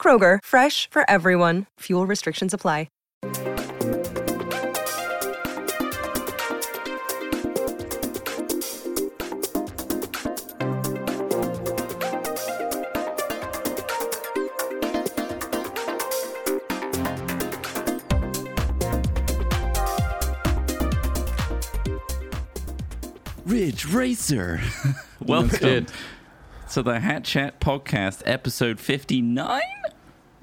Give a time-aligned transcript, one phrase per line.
[0.00, 1.66] Kroger, fresh for everyone.
[1.80, 2.88] Fuel restrictions apply.
[23.48, 24.60] Ridge Racer.
[25.20, 25.86] Welcome
[26.70, 29.60] to the Hat Chat Podcast, episode 59.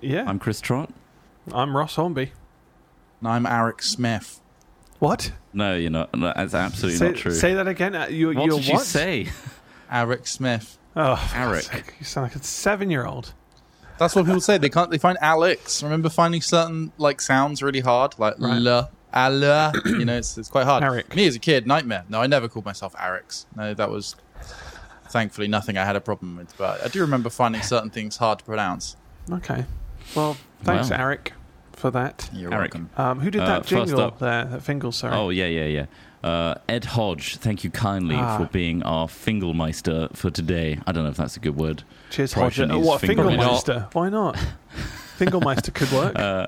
[0.01, 0.89] Yeah, I'm Chris Trott.
[1.51, 2.31] I'm Ross Hornby.
[3.19, 4.41] And I'm Eric Smith.
[4.99, 5.31] What?
[5.53, 6.15] No, you're not.
[6.15, 7.31] No, that's absolutely say, not true.
[7.31, 7.95] Say that again.
[7.95, 9.27] Uh, you, what you're did you say?
[9.91, 10.77] Eric Smith.
[10.95, 11.93] Oh, for Eric.
[11.99, 13.33] You sound like a seven-year-old.
[13.99, 14.57] That's what people say.
[14.57, 14.89] They can't.
[14.89, 15.83] They find Alex.
[15.83, 18.59] Remember finding certain like sounds really hard, like Right.
[18.59, 19.73] la, ala.
[19.85, 20.83] You know, it's, it's quite hard.
[20.83, 21.15] Eric.
[21.15, 22.03] Me as a kid, nightmare.
[22.09, 23.45] No, I never called myself Eric's.
[23.55, 24.15] No, that was
[25.15, 26.55] thankfully nothing I had a problem with.
[26.57, 28.97] But I do remember finding certain things hard to pronounce.
[29.31, 29.63] Okay.
[30.13, 30.97] Well, thanks, Wow.
[30.99, 31.31] Eric,
[31.71, 32.29] for that.
[32.33, 32.73] You're Eric.
[32.73, 32.89] welcome.
[32.97, 34.43] Um, who did Uh, that first jingle up- there?
[34.43, 35.15] That Fingle, sorry.
[35.15, 35.85] Oh, yeah, yeah, yeah.
[36.29, 38.37] Uh, Ed Hodge, thank you kindly Ah.
[38.37, 40.79] for being our Finglemeister for today.
[40.85, 41.83] I don't know if that's a good word.
[42.09, 42.55] Cheers, Hodge.
[42.55, 43.25] shouldn't Uh, what, Fingle.
[43.29, 43.93] Finglemeister?
[43.93, 44.35] Why not?
[45.19, 46.17] Finglemeister could work.
[46.19, 46.47] Uh,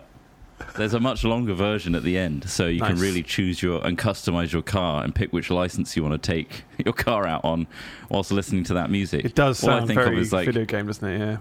[0.75, 3.97] there's a much longer version at the end, so you can really choose your and
[3.97, 7.67] customize your car and pick which license you want to take your car out on
[8.09, 9.25] whilst listening to that music.
[9.25, 11.19] it does All I sound think of very is like, video game, doesn't it?
[11.19, 11.37] Yeah.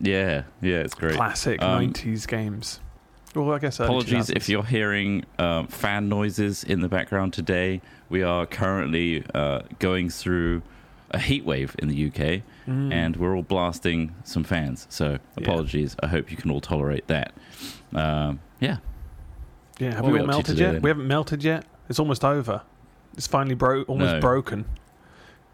[0.00, 1.14] yeah, yeah, it's great.
[1.16, 2.80] Classic Um, 90s games.
[3.34, 4.36] Well, I guess Apologies 2000s.
[4.36, 7.80] if you're hearing um, fan noises in the background today.
[8.08, 10.62] We are currently uh, going through
[11.12, 12.92] a heat wave in the UK, Mm.
[12.92, 14.86] and we're all blasting some fans.
[14.90, 15.96] So apologies.
[16.02, 17.32] I hope you can all tolerate that.
[17.94, 18.78] Um, yeah,
[19.78, 20.72] Yeah, have what we are all we up to melted today yet?
[20.74, 20.82] then?
[20.82, 21.64] We haven't melted yet.
[21.88, 22.62] It's almost over.
[23.16, 24.20] It's finally bro- almost No.
[24.20, 24.64] broken.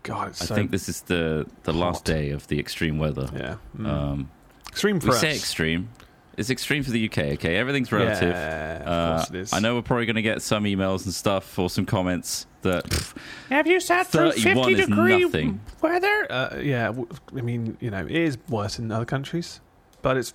[0.02, 2.04] God, it's I so think this is the the last hot.
[2.04, 3.28] day of the extreme weather.
[3.34, 3.56] yeah.
[3.76, 3.86] Mm.
[3.88, 4.30] Um,
[4.68, 5.20] extreme for we us.
[5.20, 5.88] say extreme.
[6.36, 7.18] It's extreme for the UK.
[7.34, 8.28] Okay, everything's relative.
[8.34, 9.52] Yeah, of Uh, course it is.
[9.54, 12.84] I know we're probably going to get some emails and stuff or some comments that
[12.90, 13.14] pff,
[13.48, 15.60] Have you sat through 31 50 is degree nothing.
[15.80, 16.26] weather?
[16.30, 19.60] Uh, yeah, w- I mean, you know, it is worse in other countries,
[20.02, 20.34] but it's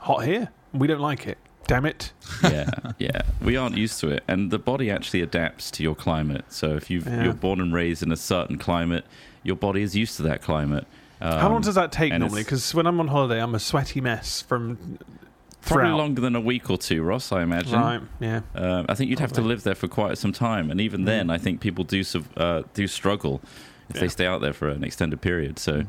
[0.00, 0.48] hot here.
[0.72, 1.36] We don't like it.
[1.66, 2.12] Damn it.
[2.42, 3.22] yeah, yeah.
[3.42, 6.44] We aren't used to it, and the body actually adapts to your climate.
[6.48, 7.24] So if you've, Yeah.
[7.24, 9.04] you're born and raised in a certain climate,
[9.42, 10.86] your body is used to that climate.
[11.20, 12.42] Um, How long does that take normally?
[12.42, 14.76] Because when I'm on holiday, I'm a sweaty mess from
[15.62, 15.96] Probably throughout.
[15.96, 17.32] longer than a week or two, Ross.
[17.32, 17.72] I imagine.
[17.80, 18.42] Right, yeah.
[18.54, 21.30] Um, I think you'd have to live there for quite some time, and even then,
[21.30, 22.04] I think people do
[22.36, 23.40] uh, do struggle
[23.88, 25.58] if they stay out there for an extended period.
[25.58, 25.82] So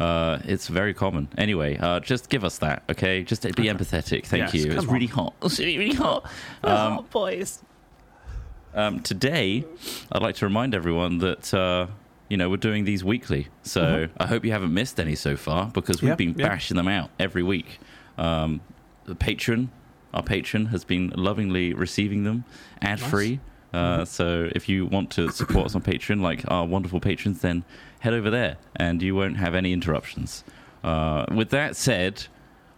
[0.00, 1.28] uh, it's very common.
[1.36, 3.22] Anyway, uh, just give us that, okay?
[3.22, 4.26] Just be empathetic.
[4.26, 4.72] Thank Yes, you.
[4.72, 4.92] It's on.
[4.92, 5.34] really hot.
[5.42, 6.30] It's really hot.
[6.62, 7.62] Um, boys.
[8.74, 9.64] um, today,
[10.10, 11.52] I'd like to remind everyone that.
[11.52, 11.86] Uh,
[12.28, 15.66] you know, we're doing these weekly, so I hope you haven't missed any so far
[15.66, 16.08] because we've.
[16.08, 16.48] Yeah, been yeah.
[16.48, 17.78] bashing them out every week.
[18.16, 18.62] Um,
[19.04, 19.68] the Patreon,
[20.14, 22.46] our Patreon, has been lovingly receiving them
[22.80, 23.40] ad free.
[23.72, 27.64] Uh, So if you want to support us on Patreon, like our wonderful patrons, then
[28.00, 30.44] head over there and you won't have any interruptions.
[30.84, 32.26] Uh, with that said,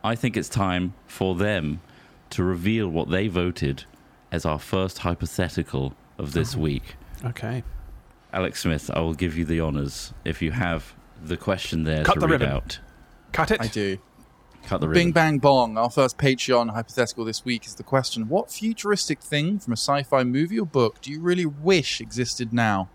[0.02, 1.80] I think it's time for them
[2.30, 3.84] to reveal what they voted
[4.30, 6.96] as our first hypothetical of this week.
[7.24, 7.62] Okay.
[8.32, 12.14] Alex Smith, I will give you the honors if you have the question there Cut
[12.14, 12.56] to the read ribbon.
[12.56, 12.78] out.
[13.32, 13.60] Cut it.
[13.60, 13.98] I do.
[14.66, 15.02] Cut the ribbon.
[15.04, 15.76] Bing bang bong.
[15.76, 20.24] Our first Patreon hypothetical this week is the question: What futuristic thing from a sci-fi
[20.24, 22.88] movie or book do you really wish existed now?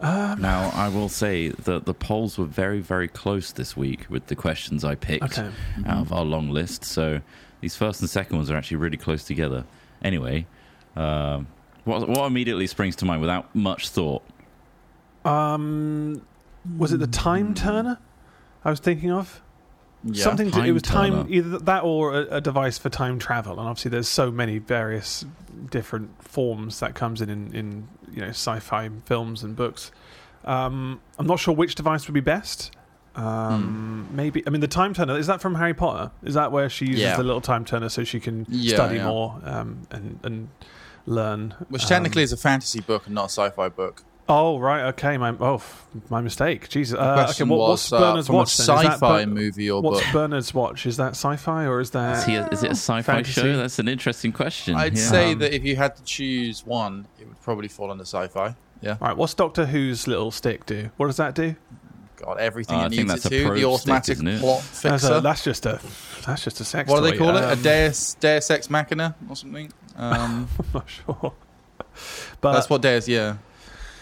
[0.00, 4.36] Now, I will say that the polls were very, very close this week with the
[4.36, 5.50] questions I picked Okay.
[5.86, 6.84] out of our long list.
[6.84, 7.20] So
[7.60, 9.64] these first and second ones are actually really close together.
[10.02, 10.46] Anyway,
[10.94, 11.46] um,
[11.84, 14.22] what, what immediately springs to mind without much thought?
[15.24, 16.22] Um,
[16.76, 17.98] was it the time turner
[18.64, 19.42] I was thinking of?
[20.08, 20.22] Yeah.
[20.24, 21.26] Something to, it was time turner.
[21.30, 25.24] either that or a, a device for time travel, and obviously there's so many various
[25.70, 29.90] different forms that comes in in, in you know sci-fi films and books.
[30.44, 32.70] Um, I'm not sure which device would be best.
[33.16, 36.10] Um, Maybe I mean the time turner is that from Harry Potter?
[36.22, 37.16] Is that where she uses Yeah.
[37.16, 40.48] the little time turner so she can Yeah, study more um, and and
[41.06, 41.54] learn?
[41.68, 44.04] Which um, technically is a fantasy book and not a sci-fi book.
[44.28, 45.16] Oh right, okay.
[45.18, 46.68] My oh, f- my mistake.
[46.68, 46.98] Jesus.
[46.98, 48.58] Uh, okay, what, what's uh, Bernard's from watch?
[48.58, 48.62] a?
[48.62, 50.12] Is that sci-fi Ber- movie or What's book.
[50.12, 50.84] Bernard's watch?
[50.86, 52.18] Is that sci-fi or is that?
[52.18, 53.40] Is, he a, is it a sci-fi Fantasy?
[53.40, 53.56] show?
[53.56, 54.74] That's an interesting question.
[54.74, 55.02] I'd yeah.
[55.02, 58.56] say Um, that if you had to choose one, it would probably fall under sci-fi.
[58.82, 59.16] Yeah, All right.
[59.16, 60.90] What's Doctor Who's little stick do?
[60.96, 61.54] What does that do?
[62.16, 63.38] God, everything I it think needs that's it a to.
[63.38, 65.14] The probe stick, automatic isn't plot That's, fixer.
[65.14, 65.80] a, that's just a
[66.26, 66.90] that's just a sex.
[66.90, 67.18] what do they toy.
[67.26, 67.44] call it?
[67.44, 69.72] A Um, Deus, Deus Ex Machina or something?
[69.98, 71.32] Um, I'm not sure.
[72.42, 73.36] But that's what Deus, yeah.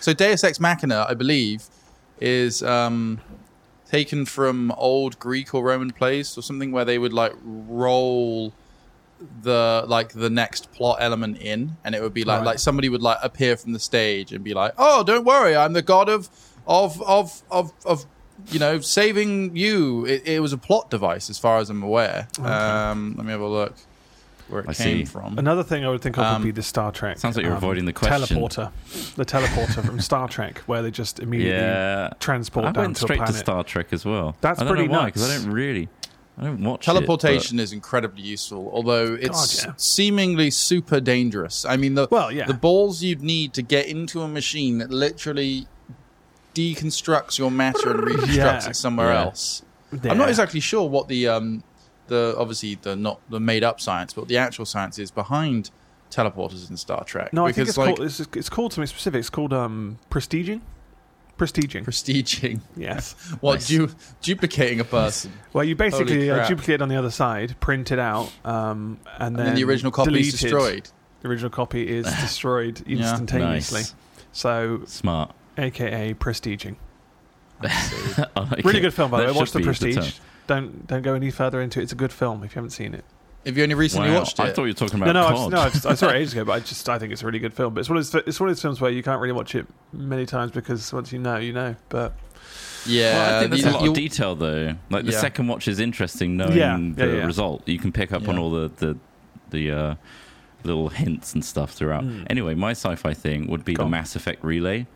[0.04, 1.64] So Deus Ex Machina, I believe,
[2.20, 3.22] is um,
[3.90, 8.52] taken from old Greek or Roman plays or something where they would like roll
[9.40, 12.44] the like the next plot element in, and it would be like Right.
[12.48, 15.72] like somebody would like appear from the stage and be like, "Oh, don't worry, I'm
[15.72, 16.28] the god of
[16.66, 18.04] of of of of."
[18.50, 20.04] You know, saving you.
[20.04, 22.28] It, it was a plot device, as far as I'm aware.
[22.42, 23.74] Um, let me have a look
[24.48, 25.04] where it I came see.
[25.04, 25.38] from.
[25.38, 27.18] Another thing I would think of Um, would be the Star Trek.
[27.18, 28.38] Sounds like you're um, avoiding the question.
[28.38, 28.70] Teleporter,
[29.16, 33.04] the teleporter from Star Trek, where they just immediately Yeah, transport I down went to
[33.04, 33.40] a straight to planet.
[33.40, 34.36] Star Trek as well.
[34.40, 35.44] That's I don't pretty know why because I nuts.
[35.44, 35.88] don't really,
[36.38, 39.72] I don't watch it, but- Teleportation is incredibly useful, although it's yeah.
[39.76, 41.64] seemingly super dangerous.
[41.64, 42.46] I mean, the Well, yeah.
[42.46, 45.66] the balls you'd need to get into a machine that literally
[46.54, 48.70] deconstructs your matter and reconstructs Yeah.
[48.70, 49.22] it somewhere Yeah.
[49.24, 49.62] else.
[49.92, 50.28] I'm not Yeah.
[50.30, 51.62] exactly sure what the um
[52.08, 55.70] the obviously the not the made up science, but the actual science is behind
[56.10, 57.32] teleporters in Star Trek.
[57.32, 59.18] No, I think it's like called it's, it's called something specific.
[59.20, 60.60] It's called um prestiging.
[61.36, 61.84] Prestiging.
[61.84, 63.12] prestiging, yes.
[63.40, 63.66] what Nice.
[63.66, 63.90] du-
[64.22, 65.32] duplicating a person.
[65.52, 69.34] Well, you basically uh, duplicate it on the other side, print it out, um, and
[69.36, 70.88] then And then the original copy is destroyed.
[71.22, 73.80] The original copy is destroyed instantaneously.
[73.80, 73.94] Nice.
[74.32, 75.34] So, smart.
[75.58, 76.76] AKA prestiging.
[77.62, 78.82] I like Really it.
[78.82, 79.38] good film, by the way.
[79.38, 79.94] Watch the Prestige.
[79.96, 80.04] term.
[80.46, 81.84] Don't don't go any further into it.
[81.84, 83.04] It's a good film if you haven't seen it.
[83.46, 84.42] Have you only recently Wow, watched it?
[84.42, 85.58] I thought you were talking about no, I've, no.
[85.58, 87.52] I've, I saw it ages ago, but I just I think it's a really good
[87.52, 87.74] film.
[87.74, 89.54] But it's one of those, it's one of those films where you can't really watch
[89.54, 91.76] it many times because once you know, you know.
[91.90, 92.14] But
[92.86, 94.74] yeah, Well, I think there's you- a lot you- of detail though.
[94.90, 95.20] Like the Yeah.
[95.20, 97.26] second watch is interesting, knowing Yeah, the yeah, yeah.
[97.26, 97.66] result.
[97.68, 98.96] You can pick up on all the the,
[99.50, 99.94] the uh,
[100.62, 102.04] little hints and stuff throughout.
[102.04, 102.26] Mm.
[102.30, 103.90] Anyway, my sci-fi thing would be Go the on.
[103.90, 104.86] Mass Effect relay.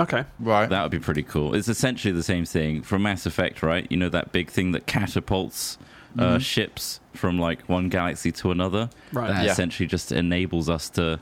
[0.00, 0.68] Okay, right.
[0.68, 1.54] That would be pretty cool.
[1.54, 3.86] It's essentially the same thing from Mass Effect, right?
[3.90, 5.78] You know that big thing that catapults
[6.18, 6.40] uh, Mhm.
[6.40, 8.88] ships from like one galaxy to another.
[9.12, 9.28] right.
[9.28, 9.52] That Yeah.
[9.52, 11.20] essentially just enables us to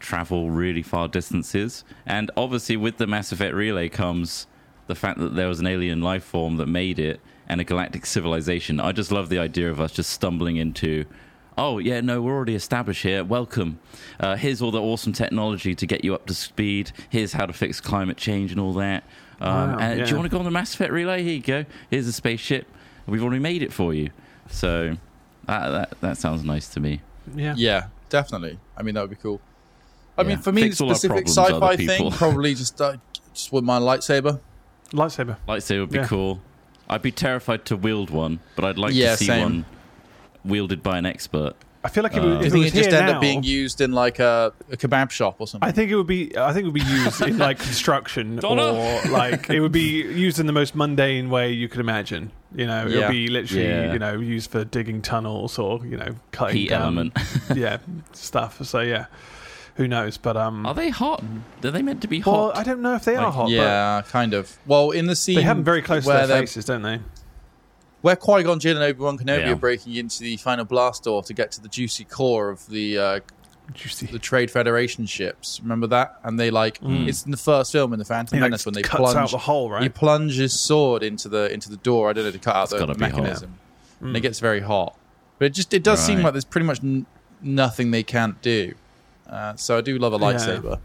[0.00, 1.84] travel really far distances.
[2.06, 4.46] And obviously, with the Mass Effect relay comes
[4.88, 8.06] the fact that there was an alien life form that made it and a galactic
[8.06, 8.80] civilization.
[8.80, 11.04] I just love the idea of us just stumbling into.
[11.58, 13.22] Oh yeah, no, we're already established here.
[13.24, 13.78] Welcome.
[14.18, 16.92] Uh, here's all the awesome technology to get you up to speed.
[17.10, 19.04] Here's how to fix climate change and all that.
[19.40, 20.04] Um, Wow, and yeah.
[20.04, 21.22] do you want to go on the Mass Effect relay?
[21.22, 21.64] Here you go.
[21.90, 22.66] Here's a spaceship.
[23.06, 24.10] We've already made it for you.
[24.48, 24.96] So
[25.46, 27.00] that that, that sounds nice to me.
[27.34, 27.54] Yeah.
[27.56, 28.58] Yeah, definitely.
[28.76, 29.40] I mean, that would be cool.
[30.16, 30.28] I Yeah.
[30.28, 32.96] mean, for me, the Fix all our specific sci-fi thing probably just uh,
[33.34, 34.40] just with my lightsaber.
[34.92, 35.36] Lightsaber.
[35.48, 36.06] Lightsaber would be Yeah.
[36.06, 36.40] cool.
[36.88, 39.42] I'd be terrified to wield one, but I'd like Yeah, to see same.
[39.42, 39.64] one
[40.44, 41.54] wielded by an expert.
[41.84, 43.06] I feel like it Uh, would, I I if it was it just here end
[43.08, 45.68] now, up being used in like a, a kebab shop or something.
[45.68, 46.36] I think it would be.
[46.38, 48.62] I think it would be used in like construction Donna.
[48.72, 52.30] or like it would be used in the most mundane way you could imagine.
[52.54, 52.98] You know, it Yeah.
[53.00, 53.92] would be literally Yeah.
[53.94, 57.18] you know used for digging tunnels or you know cutting Heat down, element.
[57.56, 57.78] yeah,
[58.12, 58.64] stuff.
[58.64, 59.06] So yeah,
[59.74, 60.18] who knows?
[60.18, 61.24] But um, Are they hot?
[61.64, 62.32] Are they meant to be hot?
[62.32, 62.58] well, hot?
[62.58, 63.48] I don't know if they are hot.
[63.50, 64.56] yeah, kind of.
[64.66, 67.00] Well, in the but scene they have them very close to their faces, don't they?
[68.02, 69.52] Where Qui Gon Jinn and Obi Wan Kenobi Yeah.
[69.52, 72.98] are breaking into the final blast door to get to the juicy core of the
[72.98, 73.20] uh,
[73.74, 74.06] Juicy.
[74.06, 75.60] the Trade Federation ships.
[75.62, 76.18] Remember that?
[76.24, 77.08] And they like Mm.
[77.08, 79.16] it's in the first film in the Phantom He like, Menace when they cuts plunge
[79.16, 82.10] out the hole, He plunges his sword into the into the door.
[82.10, 82.98] I don't know to cut out It's the gotta hot.
[82.98, 83.54] mechanism,
[84.00, 84.96] and it gets very hot.
[85.38, 87.06] But it just it does seem like there's pretty much n-
[87.40, 88.74] nothing they can't do.
[89.30, 90.22] Uh, so I do love a Yeah.
[90.32, 90.78] lightsaber.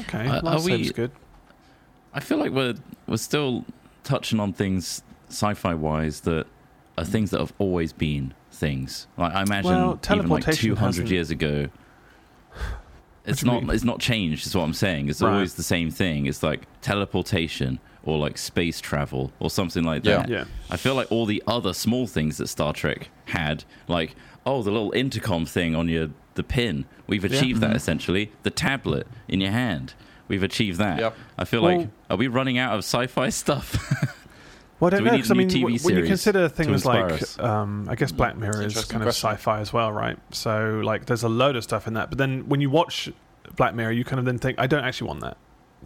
[0.00, 1.10] Okay, Uh, are lightsaber's we- good.
[2.14, 2.74] I feel like we're
[3.06, 3.64] we're still
[4.04, 6.46] touching on things sci-fi wise that
[6.96, 9.06] are things that have always been things.
[9.16, 11.68] Like I imagine Well, even like two hundred years ago.
[13.24, 13.62] It's not.
[13.64, 13.70] mean?
[13.74, 14.46] It's not changed.
[14.46, 15.08] Is what I'm saying.
[15.08, 15.32] It's Right.
[15.32, 16.26] always the same thing.
[16.26, 20.28] It's like teleportation or like space travel or something like that.
[20.30, 20.38] Yeah.
[20.38, 20.44] yeah.
[20.70, 24.14] I feel like all the other small things that Star Trek had, like
[24.46, 27.36] oh, the little intercom thing on your the pin, we've Yeah.
[27.36, 27.76] achieved that Mhm.
[27.76, 28.32] essentially.
[28.44, 29.92] The tablet in your hand,
[30.26, 30.98] we've achieved that.
[30.98, 31.16] Yep.
[31.36, 33.76] I feel Well- like are we running out of sci-fi stuff?
[34.80, 37.88] Well, I don't Do know because I mean, w- when you consider things like, um,
[37.90, 39.30] I guess Black Mirror is kind of question.
[39.30, 40.18] sci-fi as well, right?
[40.32, 42.10] So like, there's a load of stuff in that.
[42.10, 43.10] But then when you watch
[43.56, 45.36] Black Mirror, you kind of then think, I don't actually want that.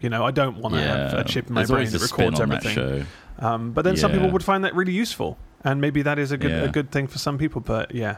[0.01, 2.41] You know, I don't want to have a chip in my There's brain that records
[2.41, 3.07] on that everything.
[3.39, 6.37] Um, but then some people would find that really useful, and maybe that is a
[6.37, 6.63] good Yeah.
[6.65, 7.61] a good thing for some people.
[7.61, 8.17] But yeah,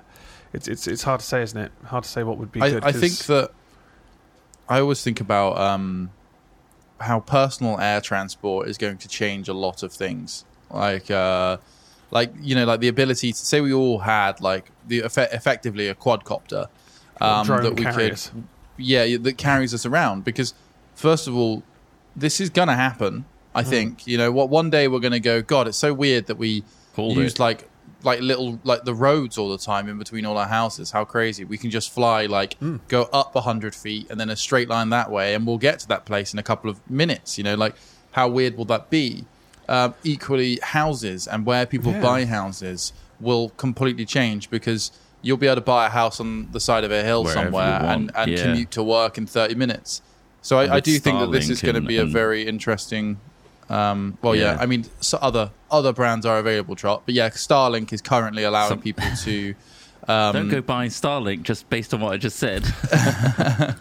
[0.52, 1.72] it's it's it's hard to say, isn't it?
[1.84, 2.84] Hard to say what would be I, good.
[2.84, 3.50] I think that
[4.68, 6.10] I always think about um,
[7.00, 10.44] how personal air transport is going to change a lot of things.
[10.74, 11.56] Like, uh,
[12.10, 15.88] like you know, like the ability to say we all had like the effe- effectively
[15.88, 16.68] a quadcopter
[17.20, 18.28] um, that we carriers.
[18.28, 18.44] could,
[18.76, 20.24] yeah, that carries us around.
[20.24, 20.52] Because
[20.94, 21.62] first of all,
[22.16, 23.24] this is gonna happen.
[23.54, 23.70] I Hmm.
[23.70, 24.48] think you know what.
[24.50, 25.40] One day we're gonna go.
[25.42, 26.64] God, it's so weird that we
[26.96, 27.38] Called use it.
[27.38, 27.68] like
[28.02, 30.90] like little like the roads all the time in between all our houses.
[30.90, 31.44] How crazy!
[31.44, 32.76] We can just fly like Hmm.
[32.88, 35.78] go up a hundred feet and then a straight line that way, and we'll get
[35.80, 37.38] to that place in a couple of minutes.
[37.38, 37.74] You know, like
[38.12, 39.24] how weird will that be?
[39.68, 42.00] Um, equally, houses and where people Yeah.
[42.02, 44.90] buy houses will completely change because
[45.22, 47.80] you'll be able to buy a house on the side of a hill Wherever somewhere
[47.82, 48.42] and, and yeah.
[48.42, 50.02] commute to work in 30 minutes.
[50.42, 53.18] So I, I do think that this is going to be a very interesting.
[53.70, 54.56] Um, well, yeah.
[54.56, 54.58] Yeah.
[54.60, 58.68] I mean, so other other brands are available, Trott, but yeah, Starlink is currently allowing
[58.68, 59.54] Some- people to.
[60.06, 62.62] Um, Don't go buying Starlink just based on what I just said.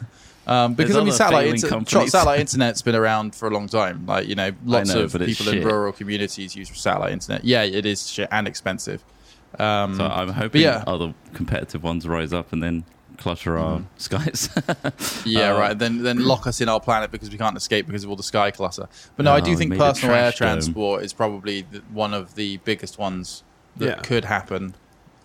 [0.46, 3.68] Um, because There's I mean, satellite, failing inter- satellite internet's been around for a long
[3.68, 4.06] time.
[4.06, 7.46] Like you know, lots know, of people in rural communities use satellite internet.
[7.46, 9.04] Yeah, it is shit and expensive.
[9.58, 10.84] Um, So I'm hoping yeah.
[10.86, 12.84] other competitive ones rise up and then
[13.18, 13.86] clutter our Mm-hmm.
[13.98, 14.50] skies.
[15.26, 15.78] yeah, uh, right.
[15.80, 18.24] Then then lock us in our planet because we can't escape because of all the
[18.24, 18.90] sky clutter.
[19.16, 20.38] But no, I do Oh, think personal air dome.
[20.38, 23.44] transport is probably the, one of the biggest ones
[23.78, 23.96] that Yeah.
[24.02, 24.76] could happen.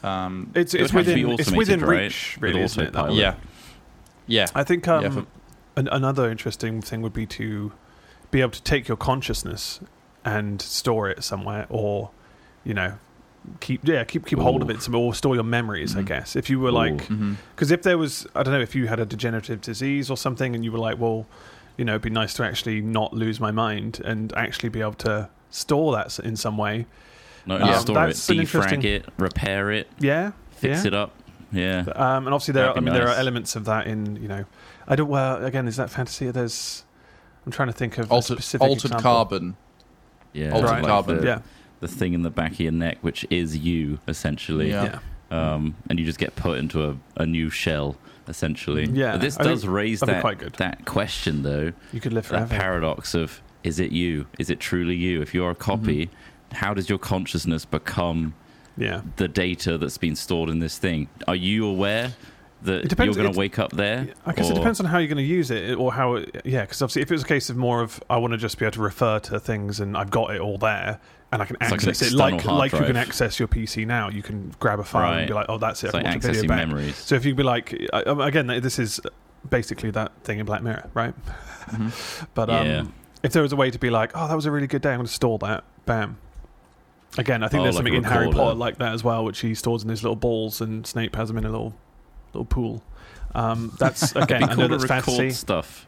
[0.04, 2.00] Um, It's it's would have to be within it's automated, within right?
[2.02, 2.92] reach, With really, isn't it?
[2.92, 3.12] that autopilot.
[3.14, 3.20] way?
[3.20, 3.34] yeah,
[4.28, 5.26] yeah, I think um, Yeah, for-
[5.76, 7.72] an, another interesting thing would be to
[8.30, 9.80] be able to take your consciousness
[10.24, 12.10] and store it somewhere, or
[12.64, 12.94] you know,
[13.60, 15.96] keep yeah keep keep hold of it, some- or store your memories.
[15.96, 16.06] I Mhm.
[16.06, 17.08] guess if you were like,
[17.54, 20.54] because if there was, I don't know, if you had a degenerative disease or something,
[20.54, 21.26] and you were like, well,
[21.76, 24.94] you know, it'd be nice to actually not lose my mind and actually be able
[24.94, 26.86] to store that in some way.
[27.46, 27.78] Not Yeah.
[27.78, 30.88] store it, defrag it, repair it, Yeah, fix yeah.
[30.88, 31.14] it up.
[31.52, 31.80] Yeah.
[31.94, 32.64] Um, and obviously, there.
[32.64, 34.44] Are, I That'd be mean, there are elements of that in you know.
[34.86, 35.08] I don't.
[35.08, 36.30] Well, again, is that fantasy?
[36.30, 36.84] There's.
[37.46, 39.02] I'm trying to think of a altered, specific altered example.
[39.02, 39.56] carbon.
[40.34, 40.50] Yeah.
[40.52, 41.20] Altered like carbon.
[41.20, 41.40] The, Yeah,
[41.80, 44.68] the thing in the back of your neck, which is you, essentially.
[44.70, 44.98] Yeah.
[45.30, 45.54] yeah.
[45.54, 47.96] Um, and you just get put into a, a new shell,
[48.28, 48.86] essentially.
[48.86, 50.54] Yeah, But this I does think raise that'd that, quite good.
[50.54, 51.72] that question, though.
[51.92, 54.26] You could live that paradox of is it you?
[54.38, 55.20] Is it truly you?
[55.22, 56.54] If you're a copy, Mm-hmm.
[56.56, 58.34] how does your consciousness become
[58.78, 59.02] yeah.
[59.16, 61.08] the data that's been stored in this thing?
[61.26, 62.14] Are you aware
[62.62, 64.08] that It you're going to wake up there?
[64.26, 66.14] I guess it depends on how you're going to use it, or how.
[66.14, 68.36] It, yeah, because obviously, if it was a case of more of I want to
[68.38, 70.98] just be able to refer to things and I've got it all there
[71.30, 73.86] and I can It's like access it, external like like you can access your PC
[73.86, 74.08] now.
[74.08, 75.88] You can grab a file and be like, oh, that's it.
[75.88, 76.66] It's I like want your video back.
[76.68, 76.96] memories.
[76.96, 79.00] So if you'd be like, um, again, this is
[79.48, 81.14] basically that thing in Black Mirror, right?
[81.70, 82.26] Mhm.
[82.34, 82.84] But um, Yeah.
[83.22, 84.90] if there was a way to be like, oh, that was a really good day,
[84.90, 85.64] I'm going to store that.
[85.86, 86.18] Bam.
[87.18, 88.30] Again, I think Oh, there's like something in Harry.
[88.30, 91.28] Potter like that as well, which he stores in his little balls, and Snape has
[91.28, 91.74] them in a little
[92.32, 92.82] little pool.
[93.34, 95.30] Um, that's again, I know that's fantasy.
[95.30, 95.86] stuff.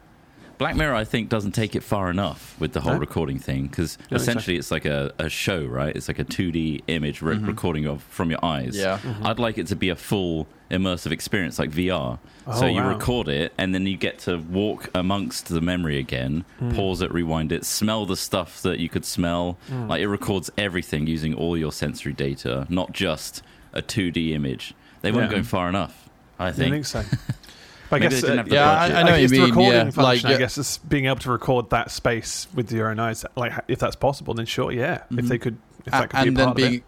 [0.61, 2.99] Black Mirror, I think, doesn't take it far enough with the whole No?
[2.99, 4.15] recording thing because think so.
[4.17, 5.95] essentially it's like a, a show, right?
[5.95, 7.47] It's like a 2D image re- Mhm.
[7.47, 8.77] recording of from your eyes.
[8.77, 8.99] Yeah.
[8.99, 9.25] Mm-hmm.
[9.25, 12.19] I'd like it to be a full immersive experience like VR.
[12.45, 12.89] Oh, so you wow.
[12.89, 16.75] record it and then you get to walk amongst the memory again, Mm.
[16.75, 19.57] pause it, rewind it, smell the stuff that you could smell.
[19.67, 19.89] Mm.
[19.89, 23.41] Like it records everything using all your sensory data, not just
[23.73, 24.75] a 2D image.
[25.01, 25.37] They weren't Yeah.
[25.37, 26.71] going far enough, I I think.
[26.71, 27.03] think so.
[27.91, 28.95] But I Maybe guess they didn't uh, have the Yeah, budget.
[28.95, 31.05] I, I know what you guess the recording Yeah, function, like I guess is being
[31.07, 33.25] able to record that space with your own eyes.
[33.35, 35.03] Like, if that's possible, then sure, yeah.
[35.11, 35.27] If Mhm.
[35.27, 36.83] they could, if that could be a and then part of being it.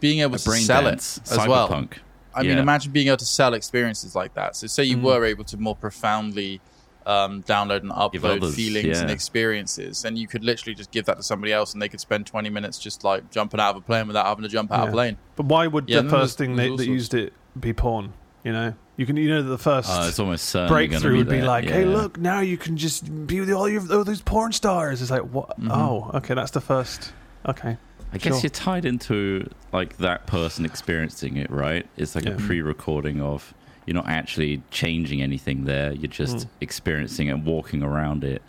[0.00, 1.68] being able A to brain sell dance, it as well.
[1.68, 1.98] cyberpunk.
[2.34, 2.60] I mean, Yeah.
[2.60, 4.56] imagine being able to sell experiences like that.
[4.56, 5.02] So, say you Mm.
[5.02, 6.62] were able to more profoundly
[7.06, 11.16] um, download and upload others, feelings and experiences, and you could literally just give that
[11.16, 13.80] to somebody else, and they could spend twenty minutes just like jumping out of a
[13.80, 15.16] plane without having to jump out of a plane.
[15.34, 18.12] But why would Yeah, the first thing there's they, that used it be porn?
[18.44, 19.16] You know, you can.
[19.16, 22.58] You know, the first Uh, it's almost breakthrough would be like, "Hey, look, now you
[22.58, 25.58] can just be with all your all these porn stars." It's like, what?
[25.58, 25.70] Mhm.
[25.70, 27.12] Oh, okay, that's the first.
[27.46, 27.78] Okay,
[28.12, 28.40] I guess Sure.
[28.42, 31.86] you're tied into like that person experiencing it, right?
[31.96, 32.32] It's like Yeah.
[32.32, 33.54] a pre-recording of
[33.86, 35.92] you're not actually changing anything there.
[35.92, 36.46] You're just Mm.
[36.60, 38.42] experiencing it and walking around it.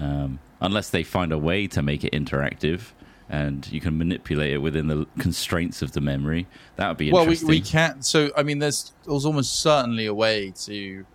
[0.00, 2.92] Um, unless they find a way to make it interactive
[3.28, 7.46] and you can manipulate it within the constraints of the memory, that would be interesting.
[7.46, 8.04] Well, we, we can't.
[8.04, 11.06] So, I mean, there's there's almost certainly a way to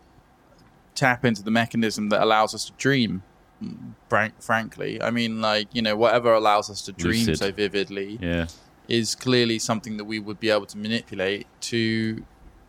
[0.95, 3.23] tap into the mechanism that allows us to dream.
[3.63, 7.37] mm, Frank, frankly, I mean, like you know, whatever allows us to dream Lucid.
[7.39, 8.47] so vividly yeah,
[8.87, 12.23] is clearly something that we would be able to manipulate to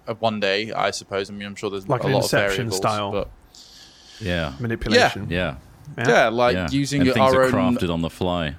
[0.06, 1.30] uh, one day, I suppose.
[1.30, 3.10] I mean, I'm sure there's Like a an lot Inception of variables, style.
[3.12, 3.28] but
[4.20, 5.28] yeah, manipulation.
[5.30, 5.56] yeah,
[5.96, 6.68] yeah, yeah like yeah.
[6.70, 8.54] using and things our are own crafted on the fly.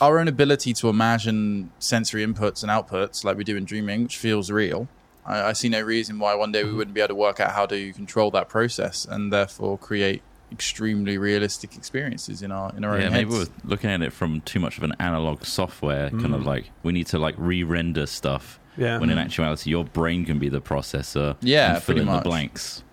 [0.00, 4.18] Our own ability to imagine sensory inputs and outputs like we do in dreaming, which
[4.18, 4.88] feels real.
[5.24, 6.78] I, I see no reason why one day we Mm-hmm.
[6.78, 10.22] wouldn't be able to work out how to control that process and therefore create
[10.52, 13.50] extremely realistic experiences in our in our Yeah, own maybe heads.
[13.64, 16.46] we're looking at it from too much of an analog software kind of Mm.
[16.46, 18.98] like we need to like re-render stuff Yeah.
[18.98, 21.36] when in actuality your brain can be the processor.
[21.40, 22.22] Yeah, and fill in much.
[22.22, 22.84] the blanks.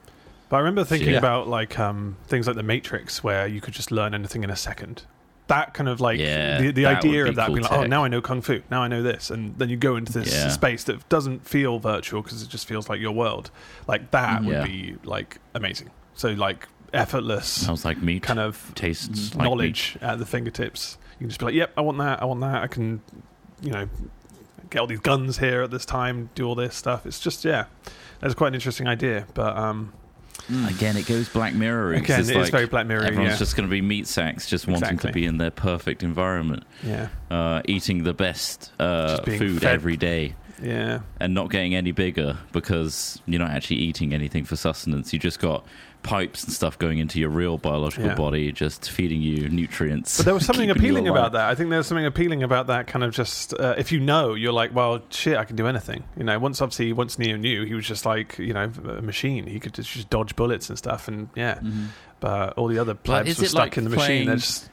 [0.50, 1.20] But I remember thinking Yeah.
[1.20, 4.56] about like um, things like the Matrix, where you could just learn anything in a
[4.56, 5.04] second.
[5.56, 8.04] That kind of like Yeah, the, the idea of that cool being like, oh, now
[8.04, 10.50] I know kung fu, now I know this, and then you go into this Yeah.
[10.50, 13.52] space that doesn't feel virtual because it just feels like your world.
[13.88, 15.90] Like that would be like amazing.
[16.16, 18.24] So like effortless Sounds like meat.
[18.24, 20.98] kind of tastes like knowledge at the fingertips.
[21.14, 22.62] You can just be like, yep, I want that, I want that.
[22.64, 23.02] I can,
[23.62, 23.90] you know,
[24.70, 27.06] get all these guns here at this time, do all this stuff.
[27.06, 27.66] It's just yeah,
[28.20, 29.94] that's quite an interesting idea, but um,
[30.50, 30.70] Mm.
[30.70, 31.94] Again, it goes Black Mirror.
[31.94, 33.04] again, it's it's like very Black Mirror.
[33.04, 36.04] Everyone's Yeah, just going to be meat sacks, just wanting to be in their perfect
[36.04, 39.74] environment, yeah, uh, eating the best uh, food fed.
[39.74, 41.00] every day, yeah.
[41.20, 45.14] and not getting any bigger because you're not actually eating anything for sustenance.
[45.14, 45.66] You just got
[46.04, 48.16] pipes and stuff going into your real biological Yeah.
[48.16, 50.18] body, just feeding you nutrients.
[50.18, 51.50] But there was something appealing about that.
[51.50, 54.54] I think there's something appealing about that kind of just uh, if you know, you're
[54.54, 56.04] like, well, shit, I can do anything.
[56.18, 59.48] You know, once obviously once Neo knew, he was just like you know a machine.
[59.48, 61.56] He could just, just dodge bullets and stuff, and yeah.
[61.56, 61.88] Mhm.
[62.20, 64.28] But all the other plebs were stuck like in the machine.
[64.28, 64.70] They're just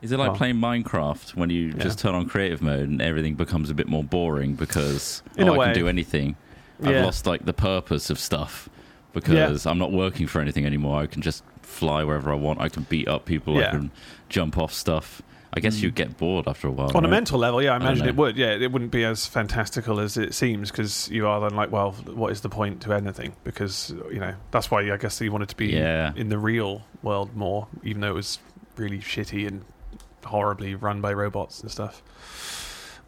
[0.00, 1.82] Is it like playing Minecraft when you Yeah.
[1.82, 5.54] just turn on creative mode and everything becomes a bit more boring because In oh,
[5.54, 5.64] I way.
[5.66, 6.36] can do anything?
[6.82, 7.04] I've Yeah.
[7.04, 8.68] lost like the purpose of stuff
[9.12, 11.00] because I'm not working for anything anymore.
[11.00, 12.60] I can just fly wherever I want.
[12.60, 13.58] I can beat up people.
[13.58, 13.90] I can
[14.28, 15.22] jump off stuff.
[15.50, 15.82] I guess Mm.
[15.84, 16.94] you get bored after a while.
[16.94, 18.36] on a mental level, yeah, I imagine it would.
[18.36, 21.92] Yeah, it wouldn't be as fantastical as it seems because you are then like, well,
[21.92, 23.32] what is the point to anything?
[23.44, 26.12] Because you know that's why I guess you wanted to be Yeah.
[26.16, 28.38] in the real world more, even though it was
[28.76, 29.64] really shitty and
[30.24, 32.02] horribly run by robots and stuff.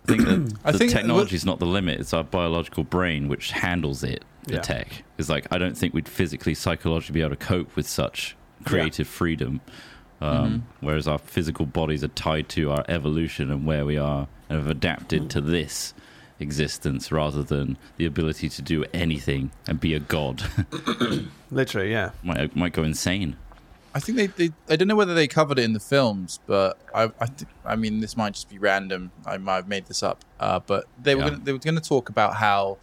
[0.05, 2.01] I think that I the think- technology is not the limit.
[2.01, 4.25] It's our biological brain which handles it.
[4.45, 4.61] The Yeah.
[4.61, 8.37] tech is like I don't think we'd physically, psychologically be able to cope with such
[8.65, 9.61] creative freedom.
[10.23, 14.59] Um, Whereas our physical bodies are tied to our evolution and where we are, and
[14.59, 15.95] have adapted to this
[16.39, 20.43] existence rather than the ability to do anything and be a god.
[21.51, 22.11] Literally, yeah.
[22.23, 23.37] might might go insane.
[23.95, 26.79] I think they, they I don't know whether they covered it in the films, but
[26.95, 29.11] I I, th- I mean this might just be random.
[29.27, 31.31] I might have made this up, uh, but they were Yeah.
[31.31, 32.79] gonna, they were going to talk about how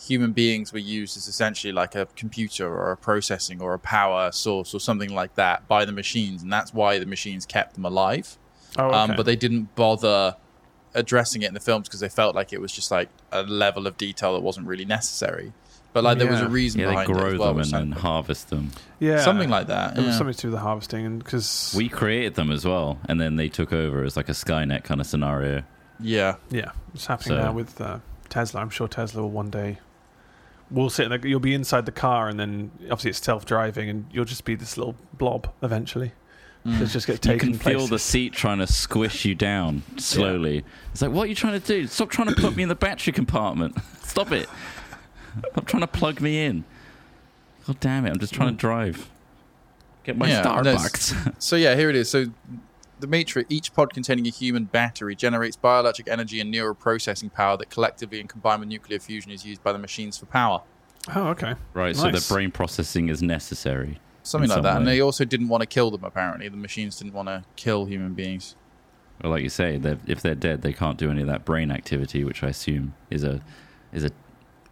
[0.00, 4.30] human beings were used as essentially like a computer or a processing or a power
[4.30, 7.84] source or something like that by the machines, and that's why the machines kept them
[7.84, 8.36] alive.
[8.78, 8.96] Oh, okay.
[8.96, 10.36] Um, but they didn't bother
[10.94, 13.86] addressing it in the films because they felt like it was just like a level
[13.86, 15.52] of detail that wasn't really necessary.
[15.98, 17.66] But like there was a reason Yeah, they behind it grow as well, them and
[17.68, 18.10] sounded then cool.
[18.10, 18.70] harvest them.
[19.00, 19.92] yeah, something like that.
[19.96, 20.18] It was yeah.
[20.18, 23.36] something to do with the harvesting, and because We created them as well, and then
[23.36, 25.62] they took over as like a Skynet kind of scenario.
[26.00, 26.36] yeah.
[26.50, 28.60] yeah, it's happening So- now with uh, Tesla.
[28.60, 29.78] I'm sure Tesla will one day.
[30.70, 31.10] We'll sit.
[31.10, 34.44] In the, you'll be inside the car, and then obviously it's self-driving, and you'll just
[34.44, 36.12] be this little blob eventually.
[36.66, 36.82] Mm.
[36.82, 37.52] It just gets You taken.
[37.52, 38.02] can feel the places.
[38.02, 40.64] seat trying to squish you down slowly.
[40.92, 41.86] It's like, what are you trying to do?
[41.86, 43.76] Stop trying to put me in the battery compartment.
[44.02, 44.46] Stop it.
[45.52, 46.64] Stop trying to plug me in.
[47.66, 48.10] God damn it.
[48.10, 49.10] I'm just trying to drive.
[50.04, 51.34] Get my Yeah, no, Starbucks.
[51.38, 52.10] So yeah, here it is.
[52.10, 52.26] So
[53.00, 57.56] the Matrix, each pod containing a human battery generates bioelectric energy and neural processing power
[57.56, 60.62] that collectively and combined with nuclear fusion is used by the machines for power.
[61.14, 61.54] Oh, okay.
[61.74, 63.98] right, so the brain processing is necessary.
[64.22, 64.76] Something like some that.
[64.76, 66.48] And they also didn't want to kill them, apparently.
[66.48, 68.56] The machines didn't want to kill human beings.
[69.22, 71.70] Well, like you say, they're, if they're dead, they can't do any of that brain
[71.70, 73.40] activity, which I assume is a
[73.92, 74.10] is a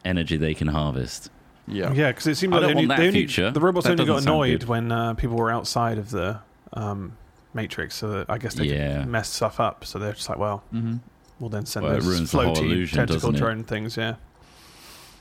[0.07, 1.31] energy they can harvest.
[1.69, 1.93] Yeah.
[1.93, 3.51] Yeah, because it seemed I like they don't only, want that they only- future.
[3.51, 4.69] the robots That only got doesn't sound annoyed good.
[4.69, 6.39] when uh, people were outside of the
[6.73, 7.17] um,
[7.55, 9.01] Matrix, so that I guess they Yeah.
[9.01, 9.85] could mess stuff up.
[9.85, 10.97] So they're just like, well, Mm-hmm.
[11.41, 13.39] we'll then send Well, it those ruins the whole floaty illusion, tentacle doesn't it?
[13.39, 13.97] drone things.
[13.97, 14.15] Yeah,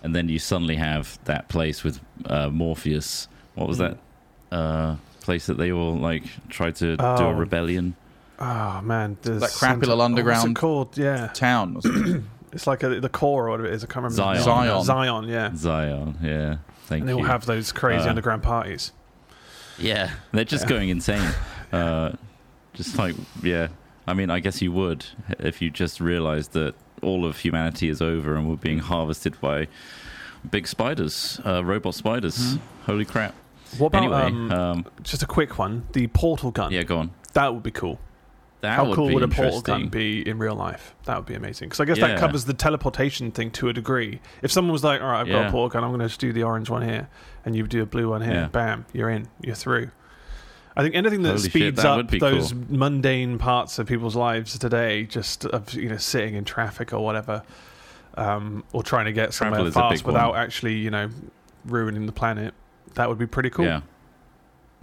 [0.04, 3.28] And then you suddenly have that place with uh, Morpheus.
[3.56, 3.98] What was Mm.
[4.52, 7.30] that uh, place that they all like tried to do Oh.
[7.30, 7.96] a rebellion?
[8.38, 10.98] Oh man, the That crappy little oh, What's underground- it called?
[10.98, 11.74] Yeah, Town.
[11.76, 12.22] wasn't it?
[12.56, 13.84] it's like a, the core or whatever it is.
[13.84, 14.16] I can't remember.
[14.16, 14.44] Zion.
[14.44, 14.84] Zion.
[14.84, 15.28] Zion.
[15.28, 16.58] Yeah, Zion, yeah.
[16.88, 17.20] Thank and they you.
[17.20, 18.92] all have those crazy Uh, underground parties.
[19.78, 20.70] Yeah, they're just Yeah.
[20.70, 21.32] going insane.
[21.74, 22.14] Uh,
[22.74, 23.68] just like, yeah.
[24.08, 25.06] I mean, I guess you would
[25.40, 29.68] if you just realized that all of humanity is over and we're being harvested by
[30.50, 32.58] big spiders, uh, robot spiders.
[32.86, 33.34] Holy crap.
[33.78, 35.86] What about Anyway, um, um, just a quick one?
[35.92, 36.72] The portal gun.
[36.72, 37.12] yeah, go on.
[37.34, 38.00] that would be cool.
[38.66, 40.96] That How would cool would a portal gun be in real life?
[41.06, 41.70] That would be amazing.
[41.70, 42.08] Because I guess Yeah.
[42.08, 44.20] that covers the teleportation thing to a degree.
[44.42, 45.84] If someone was like, "All right, I've got a portal gun.
[45.84, 47.08] I'm going to just do the orange one here,
[47.46, 48.34] and you do a blue one here.
[48.34, 48.48] Yeah.
[48.48, 49.28] Bam, you're in.
[49.42, 49.90] You're through."
[50.78, 52.62] I think anything that Holy shit, speeds that up those cool.
[52.70, 57.44] mundane parts of people's lives today, just of you know sitting in traffic or whatever,
[58.18, 60.40] um, or trying to get Travel somewhere fast without one.
[60.40, 61.10] actually you know
[61.66, 62.54] ruining the planet,
[62.96, 63.66] that would be pretty cool.
[63.66, 63.82] Yeah.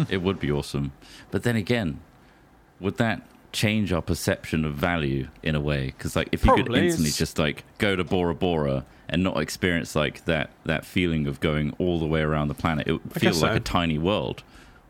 [0.08, 0.92] it would be awesome.
[1.30, 2.00] But then again,
[2.80, 3.20] would that
[3.52, 5.86] change our perception of value in a way?
[5.86, 9.36] Because like, if you could instantly it's- just like go to Bora Bora and not
[9.40, 13.02] experience like that that feeling of going all the way around the planet, it would
[13.14, 13.56] I feel like so.
[13.56, 14.42] a tiny world,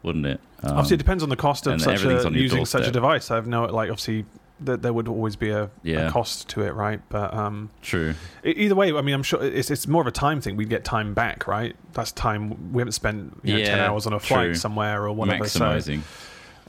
[0.02, 0.40] wouldn't it?
[0.62, 3.30] Um, obviously, it depends on the cost of such a, using such a device.
[3.30, 4.24] I have no like obviously
[4.60, 6.06] that there would always be a, Yeah.
[6.06, 7.00] a cost to it, right?
[7.08, 8.14] But um, true.
[8.44, 10.54] either way, I mean, I'm sure it's it's more of a time thing.
[10.54, 11.74] We'd get time back, right?
[11.94, 14.54] That's time we haven't spent you know, ten hours on a flight true.
[14.54, 15.48] somewhere or whatever.
[15.48, 16.02] So Maximizing.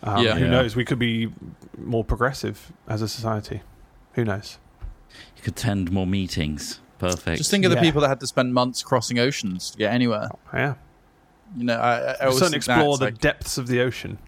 [0.04, 0.36] Um, Yeah.
[0.36, 0.52] who Yeah.
[0.52, 0.76] knows?
[0.76, 1.32] We could be
[1.78, 3.62] more progressive as a society.
[4.13, 4.58] Who knows?
[5.38, 6.80] You could attend more meetings.
[7.00, 7.38] Perfect.
[7.38, 10.30] Just think of the people that had to spend months crossing oceans to get anywhere.
[10.54, 10.76] Yeah,
[11.58, 14.20] You know, I, I we always certainly think explore the like, depths of the ocean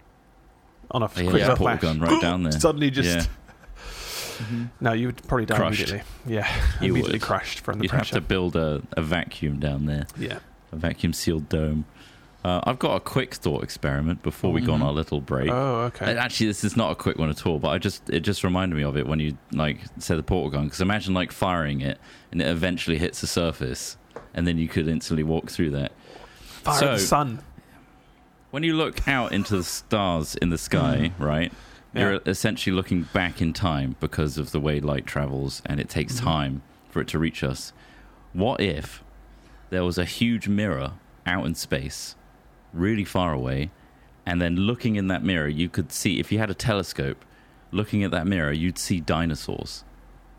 [0.92, 1.82] on a Oh, yeah, quick yeah, flash.
[1.82, 2.52] gun right down there.
[2.60, 3.26] Suddenly, just Yeah.
[4.38, 4.70] Mhm.
[4.82, 5.80] no, you would probably die Crushed.
[5.92, 6.04] immediately.
[6.28, 6.48] Yeah,
[6.82, 7.22] You immediately would.
[7.22, 8.16] crushed from the pressure.
[8.16, 10.08] You'd have to build a, a vacuum down there.
[10.18, 10.40] Yeah.
[10.72, 11.86] a vacuum sealed dome.
[12.46, 14.86] Uh, I've got a quick thought experiment before we go on Mhm.
[14.86, 15.50] our little break.
[15.50, 16.16] Oh, okay.
[16.16, 18.76] Actually, this is not a quick one at all, but I just it just reminded
[18.76, 20.66] me of it when you like said the portal gun.
[20.66, 21.98] Because imagine like firing it
[22.32, 23.98] and it eventually hits the surface,
[24.36, 25.92] and then you could instantly walk through that.
[26.40, 27.40] Fire so- the sun.
[28.52, 31.52] When you look out into the stars in the sky, right?
[31.96, 32.02] Yeah.
[32.12, 36.20] You're essentially looking back in time because of the way light travels, and it takes
[36.20, 36.24] Mhm.
[36.24, 37.74] time for it to reach us.
[38.34, 39.04] What if
[39.72, 40.92] there was a huge mirror
[41.26, 42.16] out in space,
[42.76, 43.72] really far away,
[44.26, 47.24] and then looking in that mirror, you could see, if you had a telescope,
[47.72, 49.84] looking at that mirror, you'd see dinosaurs,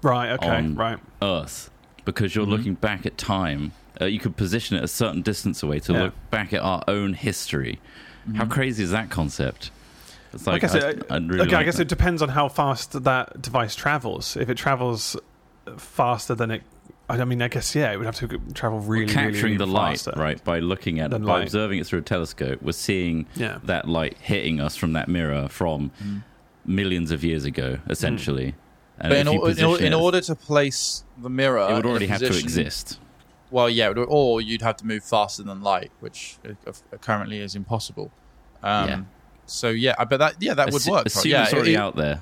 [0.03, 0.31] Right.
[0.33, 0.69] Okay.
[0.75, 0.99] right.
[1.23, 1.71] Earth,
[2.05, 2.51] because you're Mhm.
[2.51, 3.73] looking back at time.
[4.01, 6.03] Uh, you could position it a certain distance away to Yeah.
[6.05, 7.81] look back at our own history.
[8.35, 8.51] How Mhm.
[8.51, 9.71] crazy is that concept?
[10.33, 12.49] It's Like like, I said, I'd, I'd really okay, I guess it depends on how
[12.49, 14.37] fast that device travels.
[14.37, 15.17] If it travels
[15.79, 16.63] faster than it,
[17.09, 19.57] I mean, I guess yeah, it would have to travel We're really, capturing really, really
[19.59, 20.13] the light faster.
[20.17, 21.43] right by looking at than by light.
[21.45, 23.59] observing it through a telescope we're seeing Yeah.
[23.65, 26.23] that light hitting us from that mirror from Mhm.
[26.65, 28.55] millions of years ago essentially
[28.99, 32.07] and But in, or- in, or- in order to place the mirror, it would already
[32.09, 32.99] have to exist
[33.53, 37.55] Well, yeah, or you'd have to move faster than light, which uh, uh, currently is
[37.55, 38.11] impossible.
[38.65, 39.01] Um, Yeah.
[39.47, 40.97] So yeah, but that yeah that would Assu- work.
[40.99, 41.07] right?
[41.07, 42.21] assume Yeah, it's already it- out there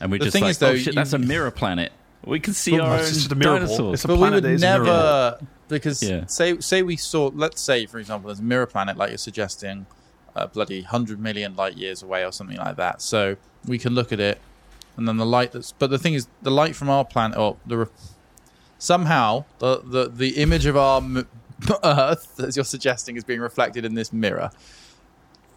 [0.00, 1.92] and we the just thing like is, though, oh shit you- that's a mirror planet
[2.26, 3.66] we can see our it's own just a mirror ball.
[3.66, 3.94] dinosaurs.
[3.94, 6.26] It's a but we would that is a mirror never because Yeah.
[6.26, 9.86] say say we saw let's say for example there's a mirror planet like you're suggesting
[10.34, 13.00] uh, bloody 100 million light years away or something like that.
[13.00, 13.36] So
[13.66, 14.38] we can look at it
[14.96, 17.56] and then the light that's but the thing is the light from our planet or
[17.66, 17.88] the
[18.78, 21.26] somehow the, the the image of our m-
[21.84, 24.50] earth as you're suggesting is being reflected in this mirror.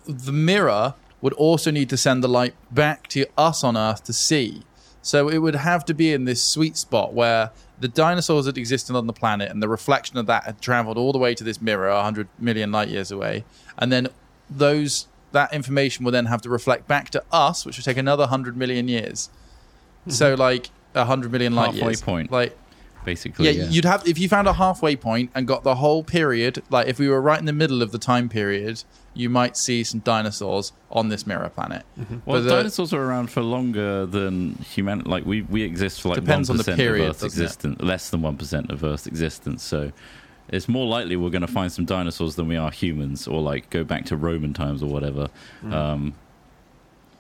[0.05, 4.13] The mirror would also need to send the light back to us on earth to
[4.13, 4.63] see
[5.02, 8.96] so it would have to be in this sweet spot where the dinosaurs that existed
[8.96, 11.62] on the planet and the reflection of that had traveled all the way to this
[11.62, 13.46] mirror 100 million light years away.
[13.78, 14.10] And then
[14.50, 18.24] those that information will then have to reflect back to us which would take another
[18.24, 19.30] 100 million years.
[20.08, 20.42] So mm-hmm.
[20.42, 22.02] like 100 million light Halfway years.
[22.02, 22.32] point.
[22.32, 22.58] like
[23.10, 26.04] basically yeah, yeah, you'd have if you found a halfway point and got the whole
[26.04, 28.76] period like if we were right in the middle of the time period
[29.22, 31.84] you might see some dinosaurs on this mirror planet
[32.26, 36.19] well the- dinosaurs are around for longer than human like we we exist for like
[36.24, 39.91] Depends on the period, of earth's existence less than 1% of earth's existence so
[40.50, 43.69] it's more likely we're going to find some dinosaurs than we are humans or like
[43.69, 45.26] go back to roman times or whatever
[45.62, 45.74] Hmm.
[45.74, 46.13] um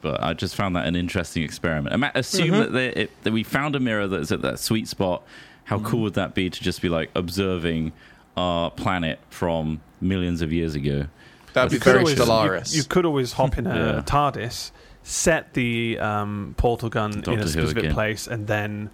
[0.01, 1.93] but I just found that an interesting experiment.
[1.93, 2.59] Ima- Assume Mm-hmm.
[2.61, 5.23] that, they, it, that we found a mirror that's at that sweet spot.
[5.69, 5.85] How Mm-hmm.
[5.85, 7.91] cool would that be to just be like observing
[8.35, 11.05] our planet from millions of years ago?
[11.53, 14.01] that'd be You very always- you- You, could always hop in a Yeah.
[14.03, 14.71] TARDIS,
[15.03, 17.93] set the um, portal gun Doctor in a specific again.
[17.93, 18.89] place, and then